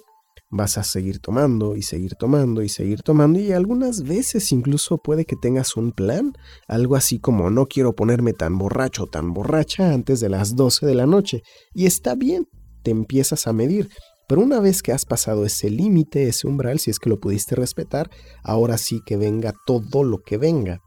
vas 0.50 0.78
a 0.78 0.82
seguir 0.82 1.20
tomando 1.20 1.76
y 1.76 1.82
seguir 1.82 2.14
tomando 2.14 2.62
y 2.62 2.68
seguir 2.68 3.02
tomando 3.02 3.38
y 3.38 3.52
algunas 3.52 4.02
veces 4.02 4.50
incluso 4.52 4.98
puede 4.98 5.24
que 5.24 5.36
tengas 5.36 5.76
un 5.76 5.92
plan, 5.92 6.32
algo 6.66 6.96
así 6.96 7.18
como 7.18 7.50
no 7.50 7.66
quiero 7.66 7.94
ponerme 7.94 8.32
tan 8.32 8.56
borracho 8.58 9.04
o 9.04 9.06
tan 9.06 9.34
borracha 9.34 9.92
antes 9.92 10.20
de 10.20 10.28
las 10.28 10.56
12 10.56 10.86
de 10.86 10.94
la 10.94 11.06
noche. 11.06 11.42
Y 11.74 11.86
está 11.86 12.14
bien, 12.14 12.46
te 12.82 12.90
empiezas 12.90 13.46
a 13.46 13.52
medir. 13.52 13.90
Pero 14.28 14.42
una 14.42 14.60
vez 14.60 14.82
que 14.82 14.92
has 14.92 15.06
pasado 15.06 15.46
ese 15.46 15.70
límite, 15.70 16.28
ese 16.28 16.46
umbral, 16.46 16.78
si 16.78 16.90
es 16.90 16.98
que 16.98 17.08
lo 17.08 17.18
pudiste 17.18 17.54
respetar, 17.54 18.10
ahora 18.42 18.76
sí 18.76 19.00
que 19.06 19.16
venga 19.16 19.54
todo 19.66 20.04
lo 20.04 20.18
que 20.18 20.36
venga. 20.36 20.80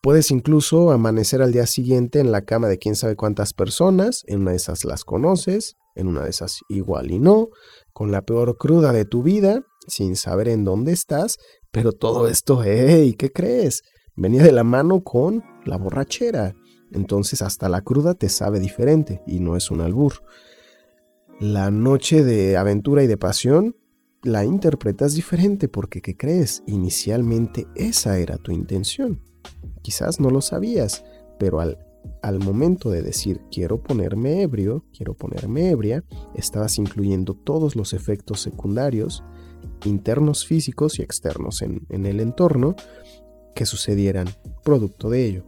Puedes 0.00 0.30
incluso 0.30 0.92
amanecer 0.92 1.42
al 1.42 1.52
día 1.52 1.66
siguiente 1.66 2.20
en 2.20 2.30
la 2.30 2.42
cama 2.42 2.68
de 2.68 2.78
quién 2.78 2.94
sabe 2.94 3.16
cuántas 3.16 3.52
personas, 3.52 4.22
en 4.28 4.42
una 4.42 4.52
de 4.52 4.58
esas 4.58 4.84
las 4.84 5.04
conoces, 5.04 5.74
en 5.98 6.08
una 6.08 6.22
de 6.22 6.30
esas 6.30 6.60
igual 6.68 7.10
y 7.10 7.18
no, 7.18 7.48
con 7.92 8.10
la 8.10 8.22
peor 8.22 8.56
cruda 8.56 8.92
de 8.92 9.04
tu 9.04 9.22
vida, 9.22 9.62
sin 9.86 10.16
saber 10.16 10.48
en 10.48 10.64
dónde 10.64 10.92
estás, 10.92 11.36
pero 11.70 11.92
todo 11.92 12.28
esto, 12.28 12.62
hey, 12.64 13.14
¿qué 13.18 13.30
crees? 13.30 13.82
Venía 14.16 14.42
de 14.42 14.52
la 14.52 14.64
mano 14.64 15.02
con 15.02 15.44
la 15.64 15.76
borrachera. 15.76 16.54
Entonces 16.92 17.42
hasta 17.42 17.68
la 17.68 17.82
cruda 17.82 18.14
te 18.14 18.28
sabe 18.28 18.60
diferente 18.60 19.22
y 19.26 19.40
no 19.40 19.56
es 19.56 19.70
un 19.70 19.80
albur. 19.80 20.14
La 21.40 21.70
noche 21.70 22.24
de 22.24 22.56
aventura 22.56 23.02
y 23.02 23.06
de 23.06 23.16
pasión 23.16 23.76
la 24.22 24.44
interpretas 24.44 25.14
diferente 25.14 25.68
porque, 25.68 26.00
¿qué 26.00 26.16
crees? 26.16 26.62
Inicialmente 26.66 27.66
esa 27.76 28.18
era 28.18 28.38
tu 28.38 28.52
intención. 28.52 29.22
Quizás 29.82 30.18
no 30.18 30.30
lo 30.30 30.40
sabías, 30.40 31.04
pero 31.38 31.60
al, 31.60 31.78
al 32.22 32.38
momento 32.38 32.90
de 32.90 33.02
decir 33.02 33.40
quiero 33.50 33.82
ponerme 33.82 34.42
ebrio, 34.42 34.84
quiero 34.92 35.14
ponerme 35.14 35.70
ebria, 35.70 36.04
estabas 36.34 36.78
incluyendo 36.78 37.34
todos 37.34 37.76
los 37.76 37.92
efectos 37.92 38.40
secundarios, 38.40 39.24
internos 39.84 40.46
físicos 40.46 40.98
y 40.98 41.02
externos 41.02 41.62
en, 41.62 41.86
en 41.88 42.06
el 42.06 42.20
entorno, 42.20 42.74
que 43.54 43.66
sucedieran 43.66 44.28
producto 44.62 45.10
de 45.10 45.26
ello. 45.26 45.44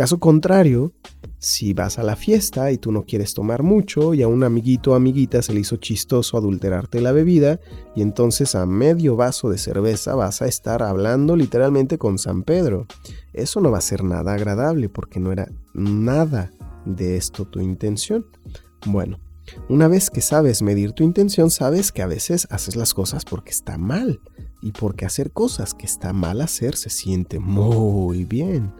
Caso 0.00 0.18
contrario, 0.18 0.94
si 1.38 1.74
vas 1.74 1.98
a 1.98 2.02
la 2.02 2.16
fiesta 2.16 2.72
y 2.72 2.78
tú 2.78 2.90
no 2.90 3.04
quieres 3.04 3.34
tomar 3.34 3.62
mucho 3.62 4.14
y 4.14 4.22
a 4.22 4.28
un 4.28 4.44
amiguito 4.44 4.92
o 4.92 4.94
amiguita 4.94 5.42
se 5.42 5.52
le 5.52 5.60
hizo 5.60 5.76
chistoso 5.76 6.38
adulterarte 6.38 7.02
la 7.02 7.12
bebida 7.12 7.60
y 7.94 8.00
entonces 8.00 8.54
a 8.54 8.64
medio 8.64 9.14
vaso 9.16 9.50
de 9.50 9.58
cerveza 9.58 10.14
vas 10.14 10.40
a 10.40 10.46
estar 10.46 10.82
hablando 10.82 11.36
literalmente 11.36 11.98
con 11.98 12.18
San 12.18 12.44
Pedro. 12.44 12.86
Eso 13.34 13.60
no 13.60 13.70
va 13.70 13.76
a 13.76 13.82
ser 13.82 14.02
nada 14.02 14.32
agradable 14.32 14.88
porque 14.88 15.20
no 15.20 15.32
era 15.32 15.52
nada 15.74 16.50
de 16.86 17.18
esto 17.18 17.44
tu 17.44 17.60
intención. 17.60 18.24
Bueno, 18.86 19.18
una 19.68 19.86
vez 19.86 20.08
que 20.08 20.22
sabes 20.22 20.62
medir 20.62 20.92
tu 20.92 21.04
intención, 21.04 21.50
sabes 21.50 21.92
que 21.92 22.00
a 22.00 22.06
veces 22.06 22.48
haces 22.50 22.74
las 22.74 22.94
cosas 22.94 23.26
porque 23.26 23.50
está 23.50 23.76
mal 23.76 24.18
y 24.62 24.72
porque 24.72 25.04
hacer 25.04 25.30
cosas 25.30 25.74
que 25.74 25.84
está 25.84 26.14
mal 26.14 26.40
hacer 26.40 26.74
se 26.74 26.88
siente 26.88 27.38
muy 27.38 28.24
bien. 28.24 28.72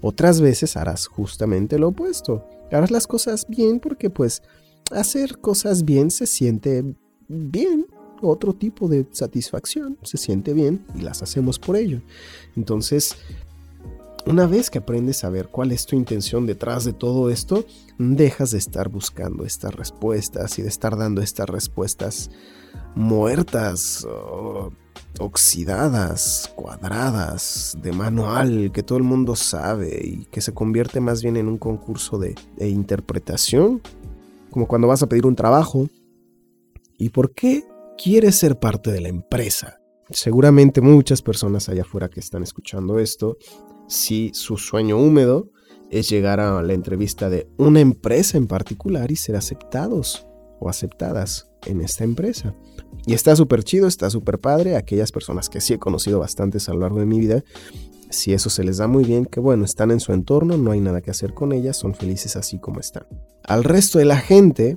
Otras 0.00 0.40
veces 0.40 0.76
harás 0.76 1.06
justamente 1.06 1.78
lo 1.78 1.88
opuesto. 1.88 2.44
Harás 2.70 2.90
las 2.90 3.06
cosas 3.06 3.46
bien 3.48 3.80
porque 3.80 4.10
pues 4.10 4.42
hacer 4.90 5.38
cosas 5.38 5.84
bien 5.84 6.10
se 6.10 6.26
siente 6.26 6.94
bien. 7.28 7.86
Otro 8.20 8.52
tipo 8.52 8.88
de 8.88 9.06
satisfacción 9.12 9.96
se 10.02 10.16
siente 10.16 10.52
bien 10.52 10.84
y 10.94 11.02
las 11.02 11.22
hacemos 11.22 11.58
por 11.58 11.76
ello. 11.76 12.02
Entonces, 12.56 13.14
una 14.26 14.46
vez 14.46 14.70
que 14.70 14.78
aprendes 14.78 15.24
a 15.24 15.30
ver 15.30 15.48
cuál 15.48 15.72
es 15.72 15.86
tu 15.86 15.96
intención 15.96 16.44
detrás 16.46 16.84
de 16.84 16.92
todo 16.92 17.30
esto, 17.30 17.64
dejas 17.98 18.50
de 18.50 18.58
estar 18.58 18.88
buscando 18.88 19.44
estas 19.44 19.74
respuestas 19.74 20.58
y 20.58 20.62
de 20.62 20.68
estar 20.68 20.96
dando 20.96 21.22
estas 21.22 21.48
respuestas 21.48 22.30
muertas 22.94 24.06
oxidadas, 25.18 26.52
cuadradas, 26.54 27.76
de 27.82 27.92
manual, 27.92 28.70
que 28.72 28.82
todo 28.82 28.98
el 28.98 29.04
mundo 29.04 29.36
sabe 29.36 30.00
y 30.02 30.24
que 30.26 30.40
se 30.40 30.54
convierte 30.54 31.00
más 31.00 31.22
bien 31.22 31.36
en 31.36 31.48
un 31.48 31.58
concurso 31.58 32.18
de, 32.18 32.34
interpretación, 32.58 33.82
como 34.50 34.66
cuando 34.66 34.88
vas 34.88 35.02
a 35.02 35.08
pedir 35.08 35.26
un 35.26 35.36
trabajo. 35.36 35.88
¿Y 36.98 37.10
por 37.10 37.32
qué 37.32 37.64
quieres 38.02 38.36
ser 38.36 38.58
parte 38.58 38.90
de 38.90 39.00
la 39.00 39.08
empresa? 39.08 39.80
Seguramente 40.10 40.80
muchas 40.80 41.22
personas 41.22 41.68
allá 41.68 41.82
afuera 41.82 42.08
que 42.08 42.20
están 42.20 42.42
escuchando 42.42 42.98
esto, 42.98 43.36
si 43.88 44.30
su 44.34 44.56
sueño 44.56 44.98
húmedo 44.98 45.50
es 45.90 46.08
llegar 46.08 46.40
a 46.40 46.62
la 46.62 46.72
entrevista 46.74 47.30
de 47.30 47.48
una 47.56 47.80
empresa 47.80 48.36
en 48.36 48.46
particular 48.46 49.10
y 49.10 49.16
ser 49.16 49.36
aceptados 49.36 50.27
o 50.60 50.68
aceptadas 50.68 51.50
en 51.66 51.80
esta 51.80 52.04
empresa. 52.04 52.54
Y 53.06 53.14
está 53.14 53.34
súper 53.36 53.64
chido, 53.64 53.86
está 53.88 54.10
súper 54.10 54.38
padre. 54.38 54.76
Aquellas 54.76 55.12
personas 55.12 55.48
que 55.48 55.60
sí 55.60 55.74
he 55.74 55.78
conocido 55.78 56.18
bastantes 56.18 56.68
a 56.68 56.74
lo 56.74 56.80
largo 56.80 57.00
de 57.00 57.06
mi 57.06 57.20
vida, 57.20 57.44
si 58.10 58.32
eso 58.32 58.50
se 58.50 58.64
les 58.64 58.78
da 58.78 58.86
muy 58.86 59.04
bien, 59.04 59.26
que 59.26 59.40
bueno, 59.40 59.64
están 59.64 59.90
en 59.90 60.00
su 60.00 60.12
entorno, 60.12 60.56
no 60.56 60.70
hay 60.70 60.80
nada 60.80 61.00
que 61.00 61.10
hacer 61.10 61.34
con 61.34 61.52
ellas, 61.52 61.76
son 61.76 61.94
felices 61.94 62.36
así 62.36 62.58
como 62.58 62.80
están. 62.80 63.06
Al 63.44 63.64
resto 63.64 63.98
de 63.98 64.04
la 64.04 64.18
gente, 64.18 64.76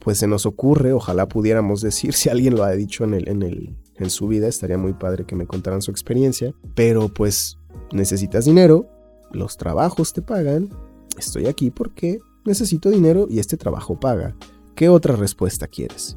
pues 0.00 0.18
se 0.18 0.26
nos 0.26 0.46
ocurre, 0.46 0.92
ojalá 0.92 1.28
pudiéramos 1.28 1.80
decir, 1.80 2.12
si 2.14 2.28
alguien 2.28 2.56
lo 2.56 2.64
ha 2.64 2.72
dicho 2.72 3.04
en, 3.04 3.14
el, 3.14 3.28
en, 3.28 3.42
el, 3.42 3.76
en 3.96 4.10
su 4.10 4.26
vida, 4.28 4.48
estaría 4.48 4.78
muy 4.78 4.94
padre 4.94 5.24
que 5.24 5.36
me 5.36 5.46
contaran 5.46 5.82
su 5.82 5.90
experiencia, 5.90 6.54
pero 6.74 7.08
pues 7.08 7.58
necesitas 7.92 8.44
dinero, 8.44 8.88
los 9.32 9.56
trabajos 9.56 10.12
te 10.12 10.22
pagan, 10.22 10.70
estoy 11.18 11.46
aquí 11.46 11.70
porque 11.70 12.18
necesito 12.44 12.90
dinero 12.90 13.26
y 13.28 13.38
este 13.38 13.56
trabajo 13.56 13.98
paga. 13.98 14.36
¿Qué 14.74 14.88
otra 14.88 15.16
respuesta 15.16 15.66
quieres? 15.66 16.16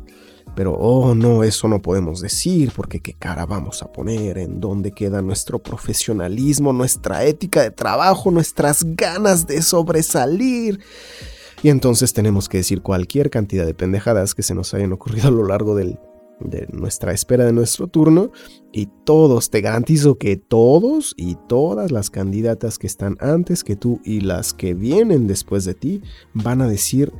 Pero, 0.55 0.73
oh 0.73 1.13
no, 1.13 1.43
eso 1.43 1.67
no 1.67 1.81
podemos 1.81 2.21
decir, 2.21 2.71
porque 2.73 3.01
qué 3.01 3.13
cara 3.13 3.45
vamos 3.45 3.83
a 3.83 3.91
poner, 3.91 4.37
en 4.37 4.61
dónde 4.61 4.91
queda 4.91 5.21
nuestro 5.21 5.59
profesionalismo, 5.59 6.71
nuestra 6.71 7.25
ética 7.25 7.61
de 7.61 7.71
trabajo, 7.71 8.31
nuestras 8.31 8.85
ganas 8.95 9.45
de 9.47 9.61
sobresalir. 9.61 10.79
Y 11.61 11.69
entonces 11.69 12.13
tenemos 12.13 12.47
que 12.47 12.59
decir 12.59 12.81
cualquier 12.81 13.29
cantidad 13.29 13.65
de 13.65 13.73
pendejadas 13.73 14.33
que 14.33 14.43
se 14.43 14.55
nos 14.55 14.73
hayan 14.73 14.93
ocurrido 14.93 15.27
a 15.27 15.31
lo 15.31 15.45
largo 15.45 15.75
de 15.75 15.97
nuestra 16.71 17.11
espera 17.11 17.43
de 17.43 17.51
nuestro 17.51 17.87
turno. 17.87 18.31
Y 18.71 18.87
todos, 19.03 19.49
te 19.49 19.59
garantizo 19.59 20.17
que 20.17 20.37
todos 20.37 21.13
y 21.17 21.35
todas 21.49 21.91
las 21.91 22.09
candidatas 22.09 22.77
que 22.77 22.87
están 22.87 23.17
antes 23.19 23.65
que 23.65 23.75
tú 23.75 23.99
y 24.05 24.21
las 24.21 24.53
que 24.53 24.73
vienen 24.73 25.27
después 25.27 25.65
de 25.65 25.73
ti 25.73 26.01
van 26.33 26.61
a 26.61 26.67
decir 26.67 27.11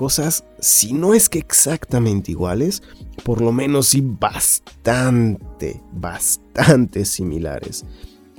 cosas, 0.00 0.44
si 0.60 0.94
no 0.94 1.12
es 1.12 1.28
que 1.28 1.38
exactamente 1.38 2.30
iguales, 2.30 2.82
por 3.22 3.42
lo 3.42 3.52
menos 3.52 3.88
sí 3.88 4.00
bastante, 4.00 5.82
bastante 5.92 7.04
similares. 7.04 7.84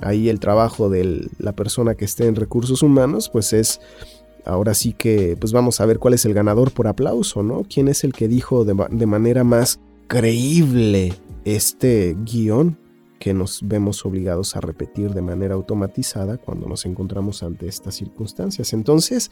Ahí 0.00 0.28
el 0.28 0.40
trabajo 0.40 0.90
de 0.90 1.28
la 1.38 1.52
persona 1.52 1.94
que 1.94 2.04
esté 2.04 2.26
en 2.26 2.34
recursos 2.34 2.82
humanos, 2.82 3.28
pues 3.28 3.52
es, 3.52 3.80
ahora 4.44 4.74
sí 4.74 4.92
que, 4.92 5.36
pues 5.38 5.52
vamos 5.52 5.80
a 5.80 5.86
ver 5.86 6.00
cuál 6.00 6.14
es 6.14 6.24
el 6.24 6.34
ganador 6.34 6.72
por 6.72 6.88
aplauso, 6.88 7.44
¿no? 7.44 7.62
¿Quién 7.72 7.86
es 7.86 8.02
el 8.02 8.12
que 8.12 8.26
dijo 8.26 8.64
de, 8.64 8.74
de 8.90 9.06
manera 9.06 9.44
más 9.44 9.78
creíble 10.08 11.14
este 11.44 12.16
guion 12.24 12.76
que 13.22 13.34
nos 13.34 13.60
vemos 13.62 14.04
obligados 14.04 14.56
a 14.56 14.60
repetir 14.60 15.14
de 15.14 15.22
manera 15.22 15.54
automatizada 15.54 16.38
cuando 16.38 16.66
nos 16.66 16.86
encontramos 16.86 17.44
ante 17.44 17.68
estas 17.68 17.94
circunstancias. 17.94 18.72
Entonces, 18.72 19.30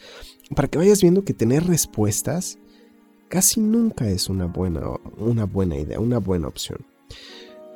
para 0.55 0.69
que 0.69 0.79
vayas 0.79 1.03
viendo 1.03 1.25
que 1.25 1.35
tener 1.35 1.67
respuestas 1.67 2.57
casi 3.29 3.61
nunca 3.61 4.09
es 4.09 4.29
una 4.29 4.47
buena, 4.47 4.83
una 5.19 5.45
buena 5.45 5.77
idea, 5.77 5.99
una 5.99 6.19
buena 6.19 6.47
opción. 6.47 6.87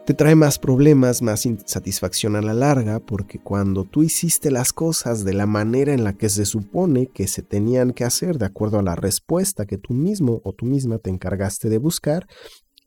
Te 0.07 0.15
trae 0.15 0.37
más 0.37 0.61
problemas, 0.61 1.21
más 1.21 1.47
insatisfacción 1.47 2.37
a 2.37 2.43
la 2.43 2.55
larga, 2.55 3.01
porque 3.01 3.41
cuando 3.41 3.83
tú 3.83 4.05
hiciste 4.05 4.53
las 4.53 4.73
cosas 4.73 5.25
de 5.25 5.35
la 5.35 5.47
manera 5.47 5.95
en 5.95 6.05
la 6.05 6.13
que 6.13 6.29
se 6.29 6.45
supone 6.45 7.09
que 7.09 7.27
se 7.27 7.43
tenían 7.43 7.93
que 7.93 8.05
hacer, 8.05 8.39
de 8.39 8.47
acuerdo 8.47 8.79
a 8.79 8.85
la 8.85 8.95
respuesta 8.95 9.67
que 9.67 9.79
tú 9.79 9.95
mismo 9.95 10.43
o 10.45 10.53
tú 10.53 10.65
misma 10.65 10.99
te 10.99 11.11
encargaste 11.11 11.69
de 11.69 11.79
buscar, 11.79 12.29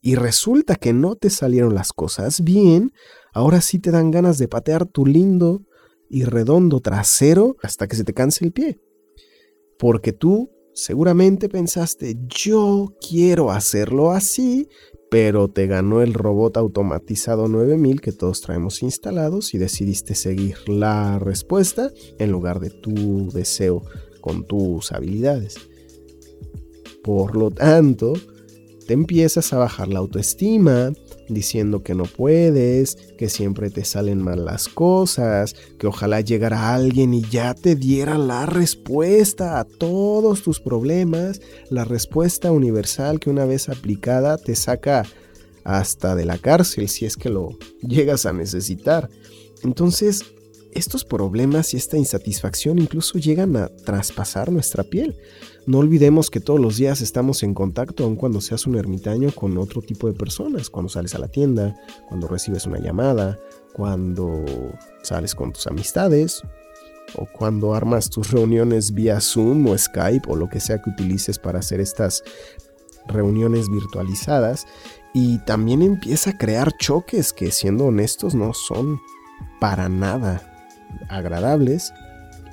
y 0.00 0.14
resulta 0.14 0.76
que 0.76 0.92
no 0.92 1.16
te 1.16 1.30
salieron 1.30 1.74
las 1.74 1.92
cosas 1.92 2.42
bien, 2.42 2.92
ahora 3.32 3.60
sí 3.60 3.78
te 3.78 3.90
dan 3.90 4.10
ganas 4.10 4.38
de 4.38 4.48
patear 4.48 4.86
tu 4.86 5.06
lindo 5.06 5.62
y 6.08 6.24
redondo 6.24 6.80
trasero 6.80 7.56
hasta 7.62 7.86
que 7.86 7.96
se 7.96 8.04
te 8.04 8.14
canse 8.14 8.44
el 8.44 8.52
pie. 8.52 8.80
Porque 9.78 10.12
tú 10.12 10.50
seguramente 10.72 11.48
pensaste, 11.48 12.16
yo 12.28 12.94
quiero 13.00 13.50
hacerlo 13.50 14.12
así, 14.12 14.68
pero 15.10 15.48
te 15.48 15.66
ganó 15.66 16.02
el 16.02 16.14
robot 16.14 16.56
automatizado 16.56 17.48
9000 17.48 18.00
que 18.00 18.12
todos 18.12 18.40
traemos 18.40 18.82
instalados 18.82 19.54
y 19.54 19.58
decidiste 19.58 20.14
seguir 20.14 20.56
la 20.68 21.18
respuesta 21.18 21.90
en 22.18 22.30
lugar 22.30 22.60
de 22.60 22.70
tu 22.70 23.30
deseo 23.30 23.82
con 24.20 24.46
tus 24.46 24.92
habilidades. 24.92 25.56
Por 27.02 27.36
lo 27.36 27.50
tanto, 27.50 28.12
te 28.88 28.94
empiezas 28.94 29.52
a 29.52 29.58
bajar 29.58 29.88
la 29.88 29.98
autoestima, 29.98 30.94
diciendo 31.28 31.82
que 31.82 31.94
no 31.94 32.04
puedes, 32.04 32.96
que 33.18 33.28
siempre 33.28 33.68
te 33.68 33.84
salen 33.84 34.22
mal 34.22 34.46
las 34.46 34.66
cosas, 34.68 35.54
que 35.78 35.86
ojalá 35.86 36.22
llegara 36.22 36.72
alguien 36.72 37.12
y 37.12 37.20
ya 37.20 37.52
te 37.52 37.76
diera 37.76 38.16
la 38.16 38.46
respuesta 38.46 39.60
a 39.60 39.64
todos 39.64 40.42
tus 40.42 40.58
problemas, 40.60 41.42
la 41.68 41.84
respuesta 41.84 42.50
universal 42.50 43.20
que 43.20 43.28
una 43.28 43.44
vez 43.44 43.68
aplicada 43.68 44.38
te 44.38 44.56
saca 44.56 45.04
hasta 45.64 46.14
de 46.14 46.24
la 46.24 46.38
cárcel 46.38 46.88
si 46.88 47.04
es 47.04 47.18
que 47.18 47.28
lo 47.28 47.58
llegas 47.82 48.24
a 48.24 48.32
necesitar. 48.32 49.10
Entonces, 49.62 50.24
estos 50.72 51.04
problemas 51.04 51.74
y 51.74 51.76
esta 51.76 51.98
insatisfacción 51.98 52.78
incluso 52.78 53.18
llegan 53.18 53.54
a 53.56 53.68
traspasar 53.68 54.50
nuestra 54.50 54.82
piel. 54.82 55.14
No 55.68 55.80
olvidemos 55.80 56.30
que 56.30 56.40
todos 56.40 56.58
los 56.58 56.78
días 56.78 57.02
estamos 57.02 57.42
en 57.42 57.52
contacto, 57.52 58.02
aun 58.02 58.16
cuando 58.16 58.40
seas 58.40 58.66
un 58.66 58.76
ermitaño, 58.76 59.30
con 59.32 59.58
otro 59.58 59.82
tipo 59.82 60.06
de 60.06 60.14
personas. 60.14 60.70
Cuando 60.70 60.88
sales 60.88 61.14
a 61.14 61.18
la 61.18 61.28
tienda, 61.28 61.76
cuando 62.08 62.26
recibes 62.26 62.64
una 62.64 62.78
llamada, 62.78 63.38
cuando 63.74 64.46
sales 65.02 65.34
con 65.34 65.52
tus 65.52 65.66
amistades, 65.66 66.40
o 67.16 67.26
cuando 67.26 67.74
armas 67.74 68.08
tus 68.08 68.30
reuniones 68.30 68.94
vía 68.94 69.20
Zoom 69.20 69.66
o 69.66 69.76
Skype 69.76 70.26
o 70.30 70.36
lo 70.36 70.48
que 70.48 70.58
sea 70.58 70.80
que 70.80 70.88
utilices 70.88 71.38
para 71.38 71.58
hacer 71.58 71.80
estas 71.80 72.22
reuniones 73.06 73.68
virtualizadas. 73.68 74.64
Y 75.12 75.36
también 75.40 75.82
empieza 75.82 76.30
a 76.30 76.38
crear 76.38 76.72
choques 76.78 77.34
que, 77.34 77.50
siendo 77.50 77.84
honestos, 77.84 78.34
no 78.34 78.54
son 78.54 78.98
para 79.60 79.90
nada 79.90 80.40
agradables 81.10 81.92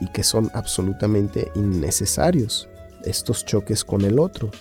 y 0.02 0.08
que 0.08 0.24
son 0.24 0.52
absolutamente 0.54 1.50
innecesarios 1.56 2.68
estos 3.06 3.46
choques 3.46 3.84
con 3.84 4.02
el 4.02 4.20
otro. 4.20 4.52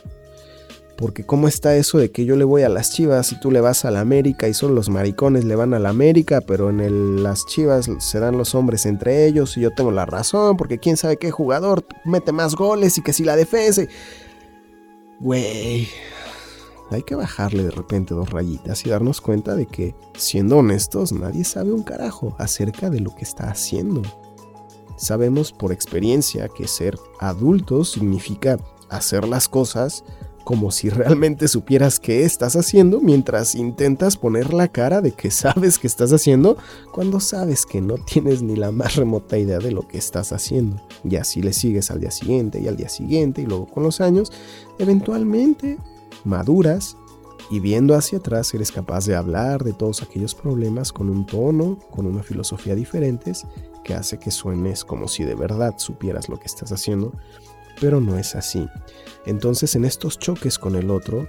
Porque 0.96 1.26
cómo 1.26 1.48
está 1.48 1.76
eso 1.76 1.98
de 1.98 2.12
que 2.12 2.24
yo 2.24 2.36
le 2.36 2.44
voy 2.44 2.62
a 2.62 2.68
las 2.68 2.92
chivas 2.92 3.32
y 3.32 3.40
tú 3.40 3.50
le 3.50 3.60
vas 3.60 3.84
a 3.84 3.90
la 3.90 4.00
América 4.00 4.46
y 4.46 4.54
solo 4.54 4.74
los 4.74 4.88
maricones 4.88 5.44
le 5.44 5.56
van 5.56 5.74
a 5.74 5.80
la 5.80 5.88
América, 5.88 6.40
pero 6.40 6.70
en 6.70 7.22
las 7.22 7.46
chivas 7.46 7.90
se 7.98 8.20
dan 8.20 8.38
los 8.38 8.54
hombres 8.54 8.86
entre 8.86 9.26
ellos 9.26 9.56
y 9.56 9.62
yo 9.62 9.72
tengo 9.72 9.90
la 9.90 10.06
razón, 10.06 10.56
porque 10.56 10.78
quién 10.78 10.96
sabe 10.96 11.16
qué 11.16 11.32
jugador 11.32 11.84
mete 12.04 12.30
más 12.30 12.54
goles 12.54 12.96
y 12.96 13.02
que 13.02 13.12
si 13.12 13.24
la 13.24 13.34
defensa. 13.34 13.82
Güey, 15.18 15.88
hay 16.90 17.02
que 17.02 17.16
bajarle 17.16 17.64
de 17.64 17.70
repente 17.70 18.14
dos 18.14 18.30
rayitas 18.30 18.86
y 18.86 18.90
darnos 18.90 19.20
cuenta 19.20 19.56
de 19.56 19.66
que, 19.66 19.94
siendo 20.16 20.58
honestos, 20.58 21.12
nadie 21.12 21.44
sabe 21.44 21.72
un 21.72 21.82
carajo 21.82 22.36
acerca 22.38 22.88
de 22.88 23.00
lo 23.00 23.14
que 23.14 23.24
está 23.24 23.50
haciendo. 23.50 24.02
Sabemos 24.96 25.52
por 25.52 25.72
experiencia 25.72 26.48
que 26.48 26.68
ser 26.68 26.98
adultos 27.18 27.92
significa 27.92 28.58
hacer 28.88 29.26
las 29.26 29.48
cosas 29.48 30.04
como 30.44 30.70
si 30.70 30.90
realmente 30.90 31.48
supieras 31.48 31.98
qué 31.98 32.24
estás 32.24 32.54
haciendo 32.54 33.00
mientras 33.00 33.54
intentas 33.54 34.16
poner 34.16 34.52
la 34.52 34.68
cara 34.68 35.00
de 35.00 35.12
que 35.12 35.30
sabes 35.30 35.78
que 35.78 35.86
estás 35.86 36.12
haciendo 36.12 36.56
cuando 36.92 37.18
sabes 37.18 37.66
que 37.66 37.80
no 37.80 37.96
tienes 37.96 38.42
ni 38.42 38.54
la 38.54 38.70
más 38.70 38.96
remota 38.96 39.38
idea 39.38 39.58
de 39.58 39.72
lo 39.72 39.88
que 39.88 39.98
estás 39.98 40.32
haciendo. 40.32 40.80
Y 41.02 41.16
así 41.16 41.42
le 41.42 41.52
sigues 41.52 41.90
al 41.90 42.00
día 42.00 42.10
siguiente 42.10 42.60
y 42.60 42.68
al 42.68 42.76
día 42.76 42.88
siguiente 42.88 43.42
y 43.42 43.46
luego 43.46 43.66
con 43.66 43.82
los 43.82 44.00
años, 44.00 44.30
eventualmente 44.78 45.78
maduras 46.24 46.96
y 47.50 47.60
viendo 47.60 47.94
hacia 47.94 48.18
atrás 48.18 48.54
eres 48.54 48.72
capaz 48.72 49.06
de 49.06 49.16
hablar 49.16 49.64
de 49.64 49.72
todos 49.72 50.02
aquellos 50.02 50.34
problemas 50.34 50.92
con 50.92 51.10
un 51.10 51.26
tono, 51.26 51.78
con 51.90 52.06
una 52.06 52.22
filosofía 52.22 52.74
diferentes 52.74 53.46
que 53.84 53.94
hace 53.94 54.18
que 54.18 54.30
suenes 54.30 54.84
como 54.84 55.06
si 55.06 55.22
de 55.24 55.34
verdad 55.34 55.74
supieras 55.78 56.28
lo 56.28 56.38
que 56.38 56.46
estás 56.46 56.72
haciendo, 56.72 57.12
pero 57.80 58.00
no 58.00 58.18
es 58.18 58.34
así. 58.34 58.68
Entonces 59.26 59.76
en 59.76 59.84
estos 59.84 60.18
choques 60.18 60.58
con 60.58 60.74
el 60.74 60.90
otro, 60.90 61.28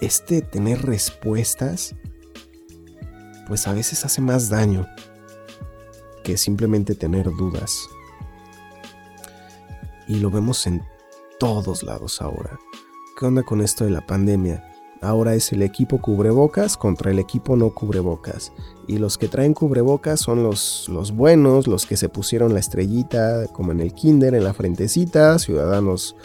este 0.00 0.42
tener 0.42 0.82
respuestas, 0.82 1.94
pues 3.46 3.66
a 3.66 3.72
veces 3.72 4.04
hace 4.04 4.20
más 4.20 4.48
daño 4.50 4.86
que 6.22 6.36
simplemente 6.36 6.94
tener 6.94 7.26
dudas. 7.26 7.78
Y 10.08 10.16
lo 10.16 10.30
vemos 10.30 10.66
en 10.66 10.84
todos 11.38 11.82
lados 11.82 12.20
ahora. 12.20 12.58
¿Qué 13.18 13.26
onda 13.26 13.42
con 13.42 13.60
esto 13.60 13.84
de 13.84 13.90
la 13.90 14.04
pandemia? 14.04 14.73
Ahora 15.04 15.34
es 15.34 15.52
el 15.52 15.62
equipo 15.62 16.00
cubrebocas 16.00 16.76
contra 16.76 17.10
el 17.10 17.18
equipo 17.18 17.56
no 17.56 17.70
cubrebocas. 17.70 18.52
Y 18.86 18.98
los 18.98 19.18
que 19.18 19.28
traen 19.28 19.54
cubrebocas 19.54 20.20
son 20.20 20.42
los, 20.42 20.88
los 20.88 21.12
buenos, 21.12 21.66
los 21.66 21.86
que 21.86 21.96
se 21.96 22.08
pusieron 22.08 22.54
la 22.54 22.60
estrellita 22.60 23.46
como 23.48 23.72
en 23.72 23.80
el 23.80 23.92
kinder, 23.92 24.34
en 24.34 24.44
la 24.44 24.54
frentecita, 24.54 25.38
ciudadanos 25.38 26.16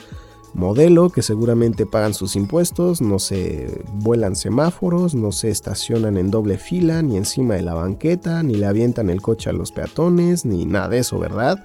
modelo 0.53 1.09
que 1.09 1.21
seguramente 1.21 1.85
pagan 1.85 2.13
sus 2.13 2.35
impuestos, 2.35 3.01
no 3.01 3.19
se 3.19 3.83
vuelan 3.93 4.35
semáforos, 4.35 5.15
no 5.15 5.31
se 5.31 5.49
estacionan 5.49 6.17
en 6.17 6.31
doble 6.31 6.57
fila, 6.57 7.01
ni 7.01 7.17
encima 7.17 7.55
de 7.55 7.61
la 7.61 7.73
banqueta, 7.73 8.43
ni 8.43 8.55
le 8.55 8.65
avientan 8.65 9.09
el 9.09 9.21
coche 9.21 9.49
a 9.49 9.53
los 9.53 9.71
peatones, 9.71 10.45
ni 10.45 10.65
nada 10.65 10.89
de 10.89 10.99
eso, 10.99 11.19
¿verdad? 11.19 11.63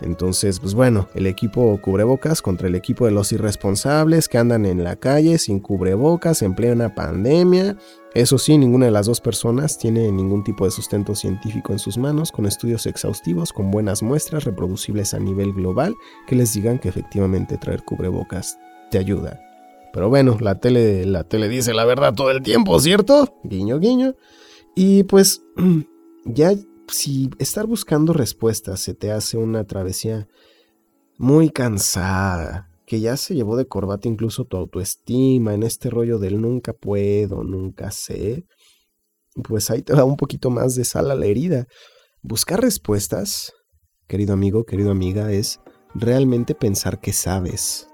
Entonces, 0.00 0.60
pues 0.60 0.74
bueno, 0.74 1.08
el 1.14 1.26
equipo 1.26 1.78
cubrebocas 1.82 2.40
contra 2.40 2.68
el 2.68 2.74
equipo 2.74 3.06
de 3.06 3.10
los 3.10 3.32
irresponsables 3.32 4.28
que 4.28 4.38
andan 4.38 4.64
en 4.64 4.84
la 4.84 4.96
calle 4.96 5.38
sin 5.38 5.58
cubrebocas 5.58 6.42
en 6.42 6.54
plena 6.54 6.94
pandemia. 6.94 7.76
Eso 8.14 8.38
sí, 8.38 8.56
ninguna 8.56 8.86
de 8.86 8.92
las 8.92 9.06
dos 9.06 9.20
personas 9.20 9.76
tiene 9.76 10.10
ningún 10.12 10.44
tipo 10.44 10.64
de 10.64 10.70
sustento 10.70 11.14
científico 11.14 11.72
en 11.72 11.78
sus 11.78 11.98
manos, 11.98 12.32
con 12.32 12.46
estudios 12.46 12.86
exhaustivos, 12.86 13.52
con 13.52 13.70
buenas 13.70 14.02
muestras 14.02 14.44
reproducibles 14.44 15.14
a 15.14 15.18
nivel 15.18 15.52
global, 15.52 15.94
que 16.26 16.36
les 16.36 16.54
digan 16.54 16.78
que 16.78 16.88
efectivamente 16.88 17.58
traer 17.58 17.82
cubrebocas 17.82 18.58
te 18.90 18.98
ayuda. 18.98 19.40
Pero 19.92 20.08
bueno, 20.08 20.36
la 20.40 20.60
tele, 20.60 21.06
la 21.06 21.24
tele 21.24 21.48
dice 21.48 21.74
la 21.74 21.84
verdad 21.84 22.14
todo 22.14 22.30
el 22.30 22.42
tiempo, 22.42 22.78
¿cierto? 22.80 23.34
Guiño, 23.42 23.78
guiño. 23.78 24.14
Y 24.74 25.02
pues 25.04 25.42
ya 26.24 26.52
si 26.88 27.30
estar 27.38 27.66
buscando 27.66 28.12
respuestas 28.12 28.80
se 28.80 28.94
te 28.94 29.12
hace 29.12 29.36
una 29.36 29.64
travesía 29.64 30.28
muy 31.18 31.50
cansada, 31.50 32.70
que 32.86 33.00
ya 33.00 33.16
se 33.16 33.34
llevó 33.34 33.56
de 33.56 33.66
corbata 33.66 34.08
incluso 34.08 34.44
tu 34.44 34.56
autoestima 34.56 35.52
en 35.54 35.62
este 35.62 35.90
rollo 35.90 36.18
del 36.18 36.40
nunca 36.40 36.72
puedo, 36.72 37.44
nunca 37.44 37.90
sé, 37.90 38.46
pues 39.44 39.70
ahí 39.70 39.82
te 39.82 39.94
da 39.94 40.04
un 40.04 40.16
poquito 40.16 40.50
más 40.50 40.74
de 40.74 40.84
sal 40.84 41.10
a 41.10 41.14
la 41.14 41.26
herida. 41.26 41.66
Buscar 42.22 42.60
respuestas, 42.60 43.52
querido 44.06 44.32
amigo, 44.32 44.64
querido 44.64 44.90
amiga, 44.90 45.32
es 45.32 45.60
realmente 45.94 46.54
pensar 46.54 47.00
que 47.00 47.12
sabes. 47.12 47.88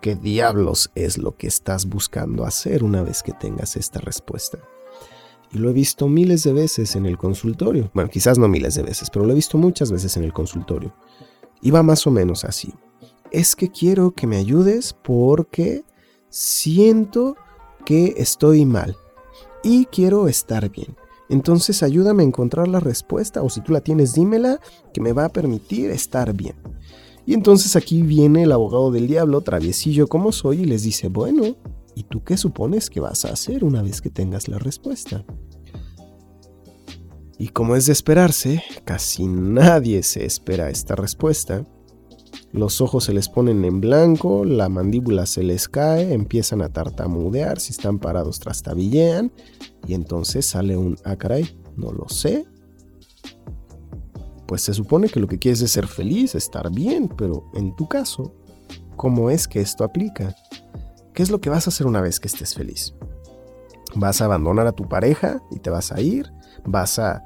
¿Qué 0.00 0.16
diablos 0.16 0.90
es 0.94 1.18
lo 1.18 1.36
que 1.36 1.46
estás 1.46 1.86
buscando 1.86 2.44
hacer 2.44 2.82
una 2.82 3.02
vez 3.02 3.22
que 3.22 3.32
tengas 3.32 3.76
esta 3.76 4.00
respuesta? 4.00 4.58
Y 5.52 5.58
lo 5.58 5.70
he 5.70 5.72
visto 5.72 6.08
miles 6.08 6.44
de 6.44 6.52
veces 6.52 6.94
en 6.96 7.06
el 7.06 7.18
consultorio. 7.18 7.90
Bueno, 7.94 8.10
quizás 8.10 8.38
no 8.38 8.48
miles 8.48 8.74
de 8.74 8.82
veces, 8.82 9.10
pero 9.10 9.24
lo 9.24 9.32
he 9.32 9.34
visto 9.34 9.58
muchas 9.58 9.90
veces 9.90 10.16
en 10.16 10.24
el 10.24 10.32
consultorio. 10.32 10.94
Y 11.60 11.70
va 11.70 11.82
más 11.82 12.06
o 12.06 12.10
menos 12.10 12.44
así. 12.44 12.72
Es 13.30 13.56
que 13.56 13.70
quiero 13.70 14.12
que 14.12 14.26
me 14.26 14.36
ayudes 14.36 14.94
porque 15.02 15.84
siento 16.28 17.36
que 17.84 18.14
estoy 18.16 18.64
mal 18.64 18.96
y 19.62 19.86
quiero 19.86 20.28
estar 20.28 20.70
bien. 20.70 20.96
Entonces 21.28 21.82
ayúdame 21.82 22.22
a 22.22 22.26
encontrar 22.26 22.66
la 22.66 22.80
respuesta 22.80 23.42
o 23.42 23.48
si 23.48 23.60
tú 23.60 23.72
la 23.72 23.80
tienes 23.80 24.14
dímela 24.14 24.60
que 24.92 25.00
me 25.00 25.12
va 25.12 25.26
a 25.26 25.28
permitir 25.28 25.90
estar 25.90 26.32
bien. 26.32 26.56
Y 27.24 27.34
entonces 27.34 27.76
aquí 27.76 28.02
viene 28.02 28.42
el 28.42 28.52
abogado 28.52 28.90
del 28.90 29.06
diablo, 29.06 29.40
traviesillo 29.40 30.08
como 30.08 30.32
soy, 30.32 30.62
y 30.62 30.64
les 30.64 30.82
dice, 30.82 31.08
bueno, 31.08 31.56
¿Y 32.00 32.04
tú 32.04 32.24
qué 32.24 32.38
supones 32.38 32.88
que 32.88 32.98
vas 32.98 33.26
a 33.26 33.32
hacer 33.34 33.62
una 33.62 33.82
vez 33.82 34.00
que 34.00 34.08
tengas 34.08 34.48
la 34.48 34.58
respuesta? 34.58 35.22
Y 37.38 37.48
como 37.48 37.76
es 37.76 37.84
de 37.84 37.92
esperarse, 37.92 38.62
casi 38.86 39.26
nadie 39.26 40.02
se 40.02 40.24
espera 40.24 40.70
esta 40.70 40.96
respuesta. 40.96 41.62
Los 42.52 42.80
ojos 42.80 43.04
se 43.04 43.12
les 43.12 43.28
ponen 43.28 43.66
en 43.66 43.82
blanco, 43.82 44.46
la 44.46 44.70
mandíbula 44.70 45.26
se 45.26 45.42
les 45.42 45.68
cae, 45.68 46.14
empiezan 46.14 46.62
a 46.62 46.72
tartamudear, 46.72 47.60
si 47.60 47.72
están 47.72 47.98
parados 47.98 48.40
trastabillean 48.40 49.30
y 49.86 49.92
entonces 49.92 50.46
sale 50.46 50.78
un 50.78 50.96
ah 51.04 51.16
caray, 51.16 51.54
no 51.76 51.92
lo 51.92 52.08
sé. 52.08 52.46
Pues 54.46 54.62
se 54.62 54.72
supone 54.72 55.10
que 55.10 55.20
lo 55.20 55.28
que 55.28 55.38
quieres 55.38 55.60
es 55.60 55.70
ser 55.70 55.86
feliz, 55.86 56.34
estar 56.34 56.72
bien, 56.72 57.10
pero 57.14 57.50
en 57.52 57.76
tu 57.76 57.86
caso, 57.88 58.34
¿cómo 58.96 59.28
es 59.28 59.46
que 59.46 59.60
esto 59.60 59.84
aplica? 59.84 60.34
¿Qué 61.14 61.22
es 61.22 61.30
lo 61.30 61.40
que 61.40 61.50
vas 61.50 61.66
a 61.66 61.70
hacer 61.70 61.86
una 61.86 62.00
vez 62.00 62.20
que 62.20 62.28
estés 62.28 62.54
feliz? 62.54 62.94
¿Vas 63.94 64.20
a 64.20 64.26
abandonar 64.26 64.66
a 64.66 64.72
tu 64.72 64.88
pareja 64.88 65.42
y 65.50 65.58
te 65.58 65.70
vas 65.70 65.92
a 65.92 66.00
ir? 66.00 66.32
¿Vas 66.64 66.98
a 66.98 67.22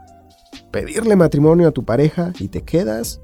pedirle 0.71 1.17
matrimonio 1.17 1.69
a 1.69 1.73
tu 1.73 1.85
pareja 1.85 2.33
y 2.39 2.49
te 2.49 2.63
quedas? 2.63 3.21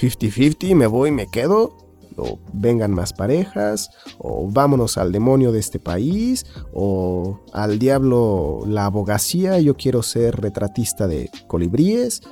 ¿50-50 0.00 0.74
me 0.74 0.86
voy 0.86 1.10
y 1.10 1.12
me 1.12 1.28
quedo? 1.28 1.76
¿O 2.16 2.38
vengan 2.52 2.90
más 2.90 3.12
parejas? 3.12 3.90
¿O 4.18 4.50
vámonos 4.50 4.98
al 4.98 5.12
demonio 5.12 5.52
de 5.52 5.60
este 5.60 5.78
país? 5.78 6.44
¿O 6.72 7.40
al 7.52 7.78
diablo 7.78 8.62
la 8.66 8.86
abogacía? 8.86 9.60
Yo 9.60 9.76
quiero 9.76 10.02
ser 10.02 10.40
retratista 10.40 11.06
de 11.06 11.30
colibríes. 11.46 12.22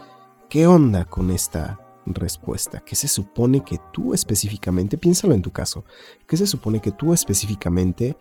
¿Qué 0.49 0.67
onda 0.67 1.05
con 1.05 1.31
esta 1.31 1.79
respuesta? 2.14 2.81
¿Qué 2.81 2.94
se 2.94 3.09
supone 3.09 3.64
que 3.64 3.79
tú 3.92 4.14
específicamente, 4.14 4.99
piénsalo 4.99 5.35
en 5.35 5.42
tu 5.42 5.51
caso, 5.51 5.85
qué 6.27 6.37
se 6.37 6.47
supone 6.47 6.81
que 6.81 6.92
tú 6.92 7.12
específicamente 7.12 8.16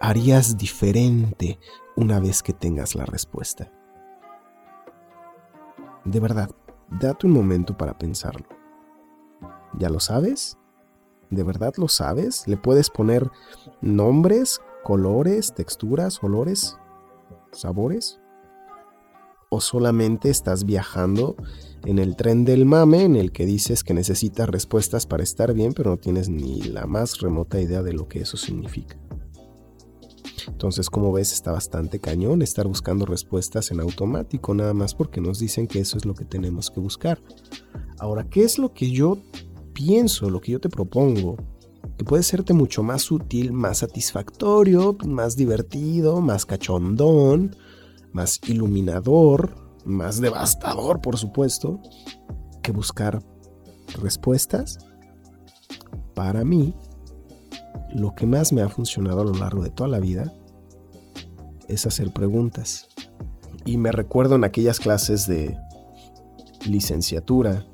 harías 0.00 0.56
diferente 0.56 1.58
una 1.96 2.20
vez 2.20 2.42
que 2.42 2.52
tengas 2.52 2.94
la 2.94 3.04
respuesta? 3.04 3.72
De 6.04 6.20
verdad, 6.20 6.50
date 6.88 7.26
un 7.26 7.32
momento 7.32 7.76
para 7.76 7.98
pensarlo. 7.98 8.46
¿Ya 9.78 9.88
lo 9.90 10.00
sabes? 10.00 10.56
¿De 11.30 11.42
verdad 11.42 11.74
lo 11.76 11.88
sabes? 11.88 12.46
¿Le 12.48 12.56
puedes 12.56 12.88
poner 12.88 13.30
nombres, 13.82 14.60
colores, 14.82 15.52
texturas, 15.54 16.22
olores, 16.22 16.78
sabores? 17.52 18.20
¿O 19.50 19.62
solamente 19.62 20.28
estás 20.28 20.64
viajando 20.64 21.36
en 21.86 21.98
el 21.98 22.16
tren 22.16 22.44
del 22.44 22.66
mame 22.66 23.04
en 23.04 23.16
el 23.16 23.32
que 23.32 23.46
dices 23.46 23.82
que 23.82 23.94
necesitas 23.94 24.46
respuestas 24.46 25.06
para 25.06 25.22
estar 25.22 25.54
bien, 25.54 25.72
pero 25.72 25.90
no 25.90 25.96
tienes 25.96 26.28
ni 26.28 26.60
la 26.60 26.86
más 26.86 27.18
remota 27.20 27.58
idea 27.58 27.82
de 27.82 27.94
lo 27.94 28.08
que 28.08 28.20
eso 28.20 28.36
significa? 28.36 28.98
Entonces, 30.48 30.90
como 30.90 31.12
ves, 31.12 31.32
está 31.32 31.52
bastante 31.52 31.98
cañón 31.98 32.42
estar 32.42 32.66
buscando 32.66 33.06
respuestas 33.06 33.70
en 33.70 33.80
automático, 33.80 34.54
nada 34.54 34.74
más 34.74 34.94
porque 34.94 35.20
nos 35.20 35.38
dicen 35.38 35.66
que 35.66 35.80
eso 35.80 35.96
es 35.96 36.04
lo 36.04 36.14
que 36.14 36.24
tenemos 36.24 36.70
que 36.70 36.80
buscar. 36.80 37.18
Ahora, 37.98 38.28
¿qué 38.28 38.42
es 38.42 38.58
lo 38.58 38.74
que 38.74 38.90
yo 38.90 39.18
pienso, 39.72 40.28
lo 40.28 40.40
que 40.40 40.52
yo 40.52 40.60
te 40.60 40.68
propongo? 40.68 41.36
Que 41.96 42.04
puede 42.04 42.22
serte 42.22 42.52
mucho 42.52 42.82
más 42.82 43.10
útil, 43.10 43.52
más 43.52 43.78
satisfactorio, 43.78 44.96
más 45.06 45.36
divertido, 45.36 46.20
más 46.20 46.44
cachondón, 46.44 47.56
más 48.12 48.40
iluminador, 48.46 49.54
más 49.84 50.20
devastador, 50.20 51.00
por 51.00 51.16
supuesto, 51.16 51.80
que 52.62 52.72
buscar 52.72 53.22
respuestas. 54.00 54.78
Para 56.14 56.44
mí, 56.44 56.74
lo 57.94 58.14
que 58.14 58.26
más 58.26 58.52
me 58.52 58.62
ha 58.62 58.68
funcionado 58.68 59.22
a 59.22 59.24
lo 59.24 59.34
largo 59.34 59.62
de 59.62 59.70
toda 59.70 59.88
la 59.88 60.00
vida 60.00 60.32
es 61.68 61.86
hacer 61.86 62.12
preguntas. 62.12 62.88
Y 63.64 63.76
me 63.76 63.92
recuerdo 63.92 64.36
en 64.36 64.44
aquellas 64.44 64.80
clases 64.80 65.26
de 65.26 65.56
licenciatura 66.66 67.66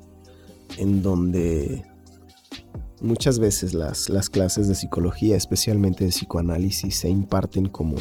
en 0.77 1.01
donde 1.01 1.85
muchas 3.01 3.39
veces 3.39 3.73
las, 3.73 4.09
las 4.09 4.29
clases 4.29 4.67
de 4.67 4.75
psicología, 4.75 5.35
especialmente 5.35 6.03
de 6.03 6.09
psicoanálisis, 6.09 6.97
se 6.97 7.09
imparten 7.09 7.69
como, 7.69 7.95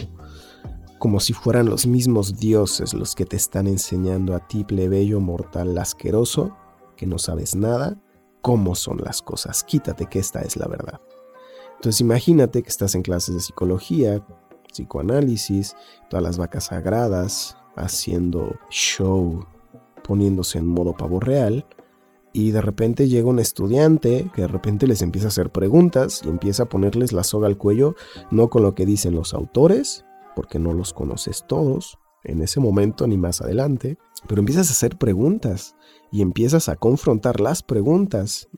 como 1.04 1.20
si 1.20 1.34
fueran 1.34 1.68
los 1.68 1.86
mismos 1.86 2.38
dioses 2.38 2.94
los 2.94 3.14
que 3.14 3.26
te 3.26 3.36
están 3.36 3.66
enseñando 3.66 4.34
a 4.34 4.48
ti, 4.48 4.64
plebeyo, 4.64 5.20
mortal, 5.20 5.76
asqueroso, 5.76 6.56
que 6.96 7.04
no 7.04 7.18
sabes 7.18 7.54
nada, 7.54 8.00
cómo 8.40 8.74
son 8.74 9.02
las 9.04 9.20
cosas. 9.20 9.64
Quítate 9.64 10.06
que 10.06 10.18
esta 10.18 10.40
es 10.40 10.56
la 10.56 10.66
verdad. 10.66 11.02
Entonces 11.74 12.00
imagínate 12.00 12.62
que 12.62 12.70
estás 12.70 12.94
en 12.94 13.02
clases 13.02 13.34
de 13.34 13.42
psicología, 13.42 14.26
psicoanálisis, 14.72 15.76
todas 16.08 16.22
las 16.22 16.38
vacas 16.38 16.64
sagradas, 16.68 17.58
haciendo 17.76 18.56
show, 18.70 19.44
poniéndose 20.04 20.56
en 20.56 20.66
modo 20.66 20.96
pavo 20.96 21.20
real, 21.20 21.66
y 22.32 22.52
de 22.52 22.62
repente 22.62 23.08
llega 23.08 23.28
un 23.28 23.40
estudiante 23.40 24.30
que 24.34 24.40
de 24.40 24.48
repente 24.48 24.86
les 24.86 25.02
empieza 25.02 25.26
a 25.26 25.28
hacer 25.28 25.52
preguntas 25.52 26.22
y 26.24 26.30
empieza 26.30 26.62
a 26.62 26.68
ponerles 26.70 27.12
la 27.12 27.24
soga 27.24 27.46
al 27.46 27.58
cuello, 27.58 27.94
no 28.30 28.48
con 28.48 28.62
lo 28.62 28.74
que 28.74 28.86
dicen 28.86 29.14
los 29.14 29.34
autores, 29.34 30.06
porque 30.34 30.58
no 30.58 30.72
los 30.72 30.92
conoces 30.92 31.44
todos 31.46 31.98
en 32.24 32.42
ese 32.42 32.60
momento 32.60 33.06
ni 33.06 33.18
más 33.18 33.40
adelante, 33.40 33.98
pero 34.26 34.40
empiezas 34.40 34.68
a 34.68 34.72
hacer 34.72 34.96
preguntas 34.96 35.76
y 36.10 36.22
empiezas 36.22 36.68
a 36.68 36.76
confrontar 36.76 37.40
las 37.40 37.62
preguntas 37.62 38.48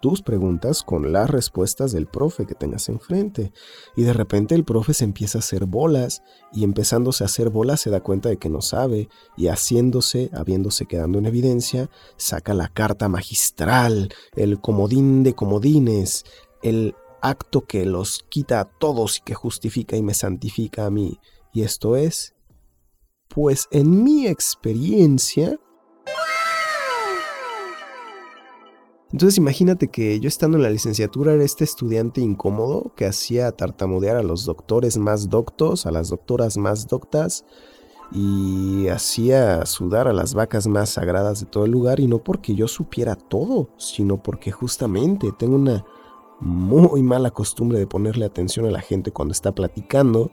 tus 0.00 0.22
preguntas 0.22 0.82
con 0.82 1.12
las 1.12 1.30
respuestas 1.30 1.92
del 1.92 2.06
profe 2.06 2.46
que 2.46 2.54
tengas 2.54 2.88
enfrente. 2.88 3.52
Y 3.96 4.02
de 4.02 4.12
repente 4.12 4.54
el 4.54 4.64
profe 4.64 4.94
se 4.94 5.04
empieza 5.04 5.38
a 5.38 5.40
hacer 5.40 5.66
bolas 5.66 6.22
y 6.52 6.64
empezándose 6.64 7.22
a 7.22 7.26
hacer 7.26 7.50
bolas 7.50 7.80
se 7.80 7.90
da 7.90 8.00
cuenta 8.00 8.28
de 8.28 8.38
que 8.38 8.48
no 8.48 8.62
sabe 8.62 9.08
y 9.36 9.48
haciéndose, 9.48 10.30
habiéndose 10.32 10.86
quedando 10.86 11.18
en 11.18 11.26
evidencia, 11.26 11.90
saca 12.16 12.54
la 12.54 12.68
carta 12.68 13.08
magistral, 13.08 14.12
el 14.34 14.60
comodín 14.60 15.22
de 15.22 15.34
comodines, 15.34 16.24
el 16.62 16.94
acto 17.22 17.62
que 17.62 17.86
los 17.86 18.24
quita 18.28 18.60
a 18.60 18.64
todos 18.64 19.18
y 19.18 19.20
que 19.22 19.34
justifica 19.34 19.96
y 19.96 20.02
me 20.02 20.14
santifica 20.14 20.86
a 20.86 20.90
mí. 20.90 21.18
Y 21.52 21.62
esto 21.62 21.96
es, 21.96 22.34
pues 23.28 23.68
en 23.70 24.02
mi 24.02 24.26
experiencia, 24.26 25.58
Entonces 29.12 29.38
imagínate 29.38 29.88
que 29.88 30.20
yo 30.20 30.28
estando 30.28 30.56
en 30.56 30.62
la 30.62 30.70
licenciatura 30.70 31.32
era 31.32 31.42
este 31.42 31.64
estudiante 31.64 32.20
incómodo 32.20 32.92
que 32.94 33.06
hacía 33.06 33.50
tartamudear 33.50 34.16
a 34.16 34.22
los 34.22 34.44
doctores 34.44 34.98
más 34.98 35.28
doctos, 35.28 35.84
a 35.84 35.90
las 35.90 36.10
doctoras 36.10 36.56
más 36.56 36.86
doctas 36.86 37.44
y 38.12 38.86
hacía 38.88 39.66
sudar 39.66 40.06
a 40.06 40.12
las 40.12 40.34
vacas 40.34 40.68
más 40.68 40.90
sagradas 40.90 41.40
de 41.40 41.46
todo 41.46 41.64
el 41.64 41.72
lugar 41.72 41.98
y 41.98 42.06
no 42.06 42.22
porque 42.22 42.54
yo 42.54 42.68
supiera 42.68 43.16
todo, 43.16 43.70
sino 43.78 44.22
porque 44.22 44.52
justamente 44.52 45.32
tengo 45.36 45.56
una 45.56 45.84
muy 46.40 47.02
mala 47.02 47.30
costumbre 47.30 47.78
de 47.78 47.86
ponerle 47.86 48.24
atención 48.24 48.66
a 48.66 48.70
la 48.70 48.80
gente 48.80 49.12
cuando 49.12 49.32
está 49.32 49.52
platicando 49.52 50.32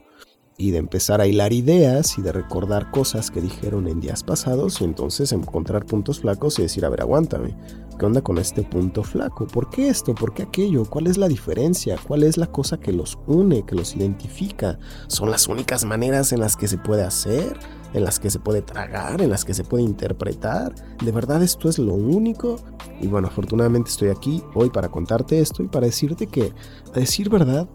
y 0.57 0.71
de 0.71 0.79
empezar 0.79 1.21
a 1.21 1.27
hilar 1.27 1.53
ideas 1.53 2.17
y 2.17 2.21
de 2.23 2.31
recordar 2.31 2.89
cosas 2.89 3.29
que 3.29 3.41
dijeron 3.41 3.87
en 3.87 3.99
días 3.99 4.23
pasados 4.23 4.81
y 4.81 4.85
entonces 4.85 5.31
encontrar 5.31 5.85
puntos 5.85 6.19
flacos 6.21 6.57
y 6.57 6.63
decir, 6.63 6.83
a 6.83 6.89
ver, 6.89 7.01
aguántame, 7.01 7.55
¿qué 7.99 8.05
onda 8.05 8.21
con 8.21 8.39
este 8.39 8.63
punto 8.63 9.03
flaco? 9.03 9.45
¿Por 9.45 9.69
qué 9.69 9.89
esto? 9.89 10.15
¿Por 10.15 10.33
qué 10.33 10.43
aquello? 10.43 10.85
¿Cuál 10.85 11.07
es 11.07 11.17
la 11.17 11.27
diferencia? 11.27 11.97
¿Cuál 12.07 12.23
es 12.23 12.37
la 12.37 12.47
cosa 12.47 12.79
que 12.79 12.91
los 12.91 13.19
une, 13.27 13.65
que 13.65 13.75
los 13.75 13.95
identifica? 13.95 14.79
¿Son 15.07 15.29
las 15.29 15.47
únicas 15.47 15.85
maneras 15.85 16.33
en 16.33 16.39
las 16.39 16.55
que 16.55 16.67
se 16.67 16.79
puede 16.79 17.03
hacer? 17.03 17.59
¿En 17.93 18.03
las 18.03 18.19
que 18.19 18.29
se 18.29 18.39
puede 18.39 18.61
tragar? 18.61 19.21
¿En 19.21 19.29
las 19.29 19.45
que 19.45 19.53
se 19.53 19.63
puede 19.63 19.83
interpretar? 19.83 20.75
¿De 21.03 21.11
verdad 21.11 21.41
esto 21.41 21.69
es 21.69 21.79
lo 21.79 21.93
único? 21.93 22.57
Y 23.01 23.07
bueno, 23.07 23.27
afortunadamente 23.27 23.89
estoy 23.89 24.09
aquí 24.09 24.43
hoy 24.53 24.69
para 24.69 24.89
contarte 24.89 25.39
esto 25.39 25.63
y 25.63 25.67
para 25.67 25.85
decirte 25.85 26.27
que, 26.27 26.53
a 26.93 26.99
decir 26.99 27.29
verdad, 27.29 27.67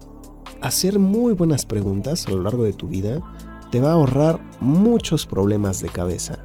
hacer 0.61 0.99
muy 0.99 1.33
buenas 1.33 1.67
preguntas 1.67 2.27
a 2.27 2.31
lo 2.31 2.43
largo 2.43 2.65
de 2.65 2.73
tu 2.73 2.89
vida 2.89 3.21
te 3.71 3.81
va 3.81 3.91
a 3.91 3.95
ahorrar 3.95 4.39
muchos 4.61 5.27
problemas 5.27 5.81
de 5.81 5.89
cabeza. 5.89 6.39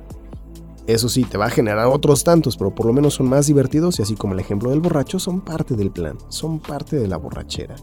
Eso 0.88 1.10
sí, 1.10 1.26
te 1.26 1.38
va 1.38 1.48
a 1.48 1.50
generar 1.50 1.88
otros 1.88 2.24
tantos, 2.24 2.56
pero 2.56 2.74
por 2.74 2.86
lo 2.86 2.94
menos 2.94 3.16
son 3.16 3.28
más 3.28 3.48
divertidos 3.48 4.00
y 4.00 4.04
así 4.04 4.16
como 4.16 4.34
el 4.34 4.40
ejemplo 4.40 4.70
del 4.70 4.80
borracho, 4.80 5.20
son 5.20 5.42
parte 5.42 5.76
del 5.76 5.92
plan, 5.92 6.18
son 6.30 6.60
parte 6.60 6.96
de 6.96 7.10
la 7.10 7.18
borrachera. 7.18 7.76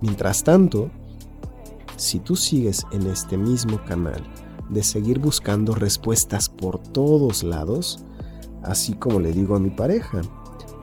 Mientras 0.00 0.42
tanto, 0.42 0.90
si 1.96 2.18
tú 2.18 2.34
sigues 2.34 2.84
en 2.90 3.06
este 3.06 3.36
mismo 3.36 3.80
canal 3.84 4.24
de 4.70 4.82
seguir 4.82 5.18
buscando 5.18 5.74
respuestas 5.74 6.48
por 6.48 6.78
todos 6.78 7.42
lados, 7.42 8.04
así 8.62 8.94
como 8.94 9.20
le 9.20 9.32
digo 9.32 9.56
a 9.56 9.60
mi 9.60 9.70
pareja, 9.70 10.22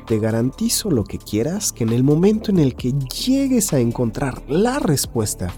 te 0.05 0.19
garantizo 0.19 0.89
lo 0.89 1.03
que 1.03 1.17
quieras, 1.17 1.73
que 1.73 1.83
en 1.83 1.89
el 1.89 2.03
momento 2.03 2.51
en 2.51 2.59
el 2.59 2.75
que 2.75 2.93
llegues 2.93 3.73
a 3.73 3.79
encontrar 3.79 4.41
la 4.49 4.79
respuesta, 4.79 5.53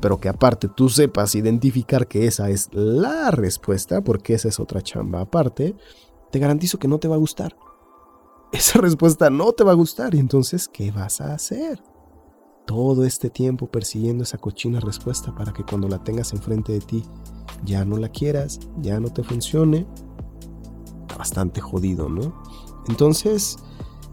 pero 0.00 0.18
que 0.18 0.28
aparte 0.28 0.68
tú 0.68 0.88
sepas 0.88 1.36
identificar 1.36 2.08
que 2.08 2.26
esa 2.26 2.50
es 2.50 2.68
la 2.72 3.30
respuesta, 3.30 4.02
porque 4.02 4.34
esa 4.34 4.48
es 4.48 4.58
otra 4.58 4.82
chamba 4.82 5.20
aparte, 5.20 5.76
te 6.32 6.38
garantizo 6.38 6.78
que 6.78 6.88
no 6.88 6.98
te 6.98 7.06
va 7.06 7.14
a 7.14 7.18
gustar. 7.18 7.56
Esa 8.52 8.78
respuesta 8.80 9.30
no 9.30 9.52
te 9.52 9.62
va 9.62 9.72
a 9.72 9.76
gustar 9.76 10.14
y 10.14 10.18
entonces, 10.18 10.68
¿qué 10.68 10.90
vas 10.90 11.20
a 11.20 11.34
hacer? 11.34 11.80
Todo 12.66 13.04
este 13.04 13.28
tiempo 13.28 13.66
persiguiendo 13.66 14.24
esa 14.24 14.38
cochina 14.38 14.80
respuesta 14.80 15.34
para 15.34 15.52
que 15.52 15.64
cuando 15.64 15.88
la 15.88 16.02
tengas 16.02 16.32
enfrente 16.32 16.72
de 16.72 16.80
ti 16.80 17.04
ya 17.64 17.84
no 17.84 17.96
la 17.96 18.08
quieras, 18.08 18.60
ya 18.80 19.00
no 19.00 19.08
te 19.08 19.22
funcione. 19.22 19.86
Está 21.02 21.16
bastante 21.16 21.60
jodido, 21.60 22.08
¿no? 22.08 22.42
Entonces, 22.88 23.56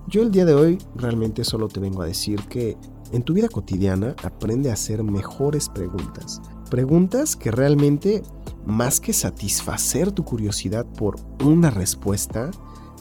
yo 0.07 0.23
el 0.23 0.31
día 0.31 0.45
de 0.45 0.53
hoy 0.53 0.77
realmente 0.95 1.43
solo 1.43 1.67
te 1.67 1.79
vengo 1.79 2.01
a 2.01 2.07
decir 2.07 2.41
que 2.47 2.77
en 3.11 3.23
tu 3.23 3.33
vida 3.33 3.49
cotidiana 3.49 4.15
aprende 4.23 4.69
a 4.69 4.73
hacer 4.73 5.03
mejores 5.03 5.69
preguntas. 5.69 6.41
Preguntas 6.69 7.35
que 7.35 7.51
realmente, 7.51 8.21
más 8.65 8.99
que 8.99 9.13
satisfacer 9.13 10.11
tu 10.11 10.23
curiosidad 10.23 10.85
por 10.85 11.15
una 11.43 11.71
respuesta, 11.71 12.51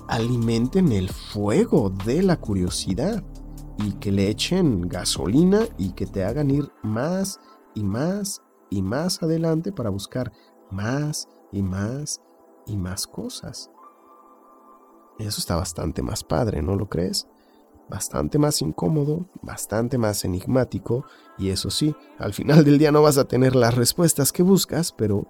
alimenten 0.08 0.92
el 0.92 1.10
fuego 1.10 1.90
de 2.06 2.22
la 2.22 2.38
curiosidad 2.38 3.22
y 3.78 3.92
que 3.92 4.12
le 4.12 4.28
echen 4.28 4.88
gasolina 4.88 5.60
y 5.78 5.92
que 5.92 6.06
te 6.06 6.24
hagan 6.24 6.50
ir 6.50 6.70
más 6.82 7.40
y 7.74 7.84
más 7.84 8.42
y 8.70 8.82
más 8.82 9.22
adelante 9.22 9.72
para 9.72 9.90
buscar 9.90 10.32
más 10.70 11.28
y 11.52 11.62
más 11.62 12.20
y 12.66 12.76
más 12.76 13.06
cosas. 13.06 13.70
Eso 15.18 15.40
está 15.40 15.56
bastante 15.56 16.02
más 16.02 16.22
padre, 16.22 16.62
¿no 16.62 16.76
lo 16.76 16.88
crees? 16.88 17.28
Bastante 17.88 18.38
más 18.38 18.60
incómodo, 18.60 19.26
bastante 19.42 19.96
más 19.96 20.24
enigmático, 20.24 21.04
y 21.38 21.48
eso 21.50 21.70
sí, 21.70 21.96
al 22.18 22.34
final 22.34 22.64
del 22.64 22.78
día 22.78 22.92
no 22.92 23.02
vas 23.02 23.16
a 23.16 23.24
tener 23.24 23.56
las 23.56 23.74
respuestas 23.74 24.30
que 24.30 24.42
buscas, 24.42 24.92
pero 24.92 25.26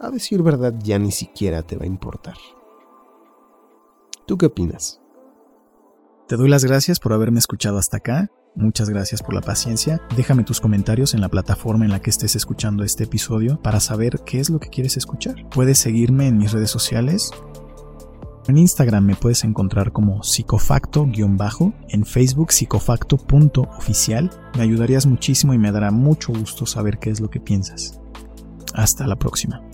a 0.00 0.10
decir 0.10 0.42
verdad 0.42 0.74
ya 0.78 0.98
ni 0.98 1.12
siquiera 1.12 1.62
te 1.62 1.76
va 1.76 1.84
a 1.84 1.88
importar. 1.88 2.36
¿Tú 4.26 4.36
qué 4.36 4.46
opinas? 4.46 5.00
Te 6.30 6.36
doy 6.36 6.48
las 6.48 6.64
gracias 6.64 7.00
por 7.00 7.12
haberme 7.12 7.40
escuchado 7.40 7.76
hasta 7.76 7.96
acá. 7.96 8.30
Muchas 8.54 8.88
gracias 8.88 9.20
por 9.20 9.34
la 9.34 9.40
paciencia. 9.40 10.00
Déjame 10.16 10.44
tus 10.44 10.60
comentarios 10.60 11.12
en 11.12 11.20
la 11.20 11.28
plataforma 11.28 11.84
en 11.84 11.90
la 11.90 12.00
que 12.00 12.10
estés 12.10 12.36
escuchando 12.36 12.84
este 12.84 13.02
episodio 13.02 13.60
para 13.60 13.80
saber 13.80 14.20
qué 14.24 14.38
es 14.38 14.48
lo 14.48 14.60
que 14.60 14.68
quieres 14.68 14.96
escuchar. 14.96 15.34
Puedes 15.50 15.80
seguirme 15.80 16.28
en 16.28 16.38
mis 16.38 16.52
redes 16.52 16.70
sociales. 16.70 17.32
En 18.46 18.58
Instagram 18.58 19.06
me 19.06 19.16
puedes 19.16 19.42
encontrar 19.42 19.90
como 19.90 20.22
psicofacto-bajo, 20.22 21.72
en 21.88 22.06
Facebook 22.06 22.52
psicofacto.oficial. 22.52 24.30
Me 24.56 24.62
ayudarías 24.62 25.06
muchísimo 25.06 25.52
y 25.52 25.58
me 25.58 25.72
dará 25.72 25.90
mucho 25.90 26.32
gusto 26.32 26.64
saber 26.64 27.00
qué 27.00 27.10
es 27.10 27.18
lo 27.18 27.28
que 27.28 27.40
piensas. 27.40 28.00
Hasta 28.74 29.04
la 29.08 29.16
próxima. 29.16 29.68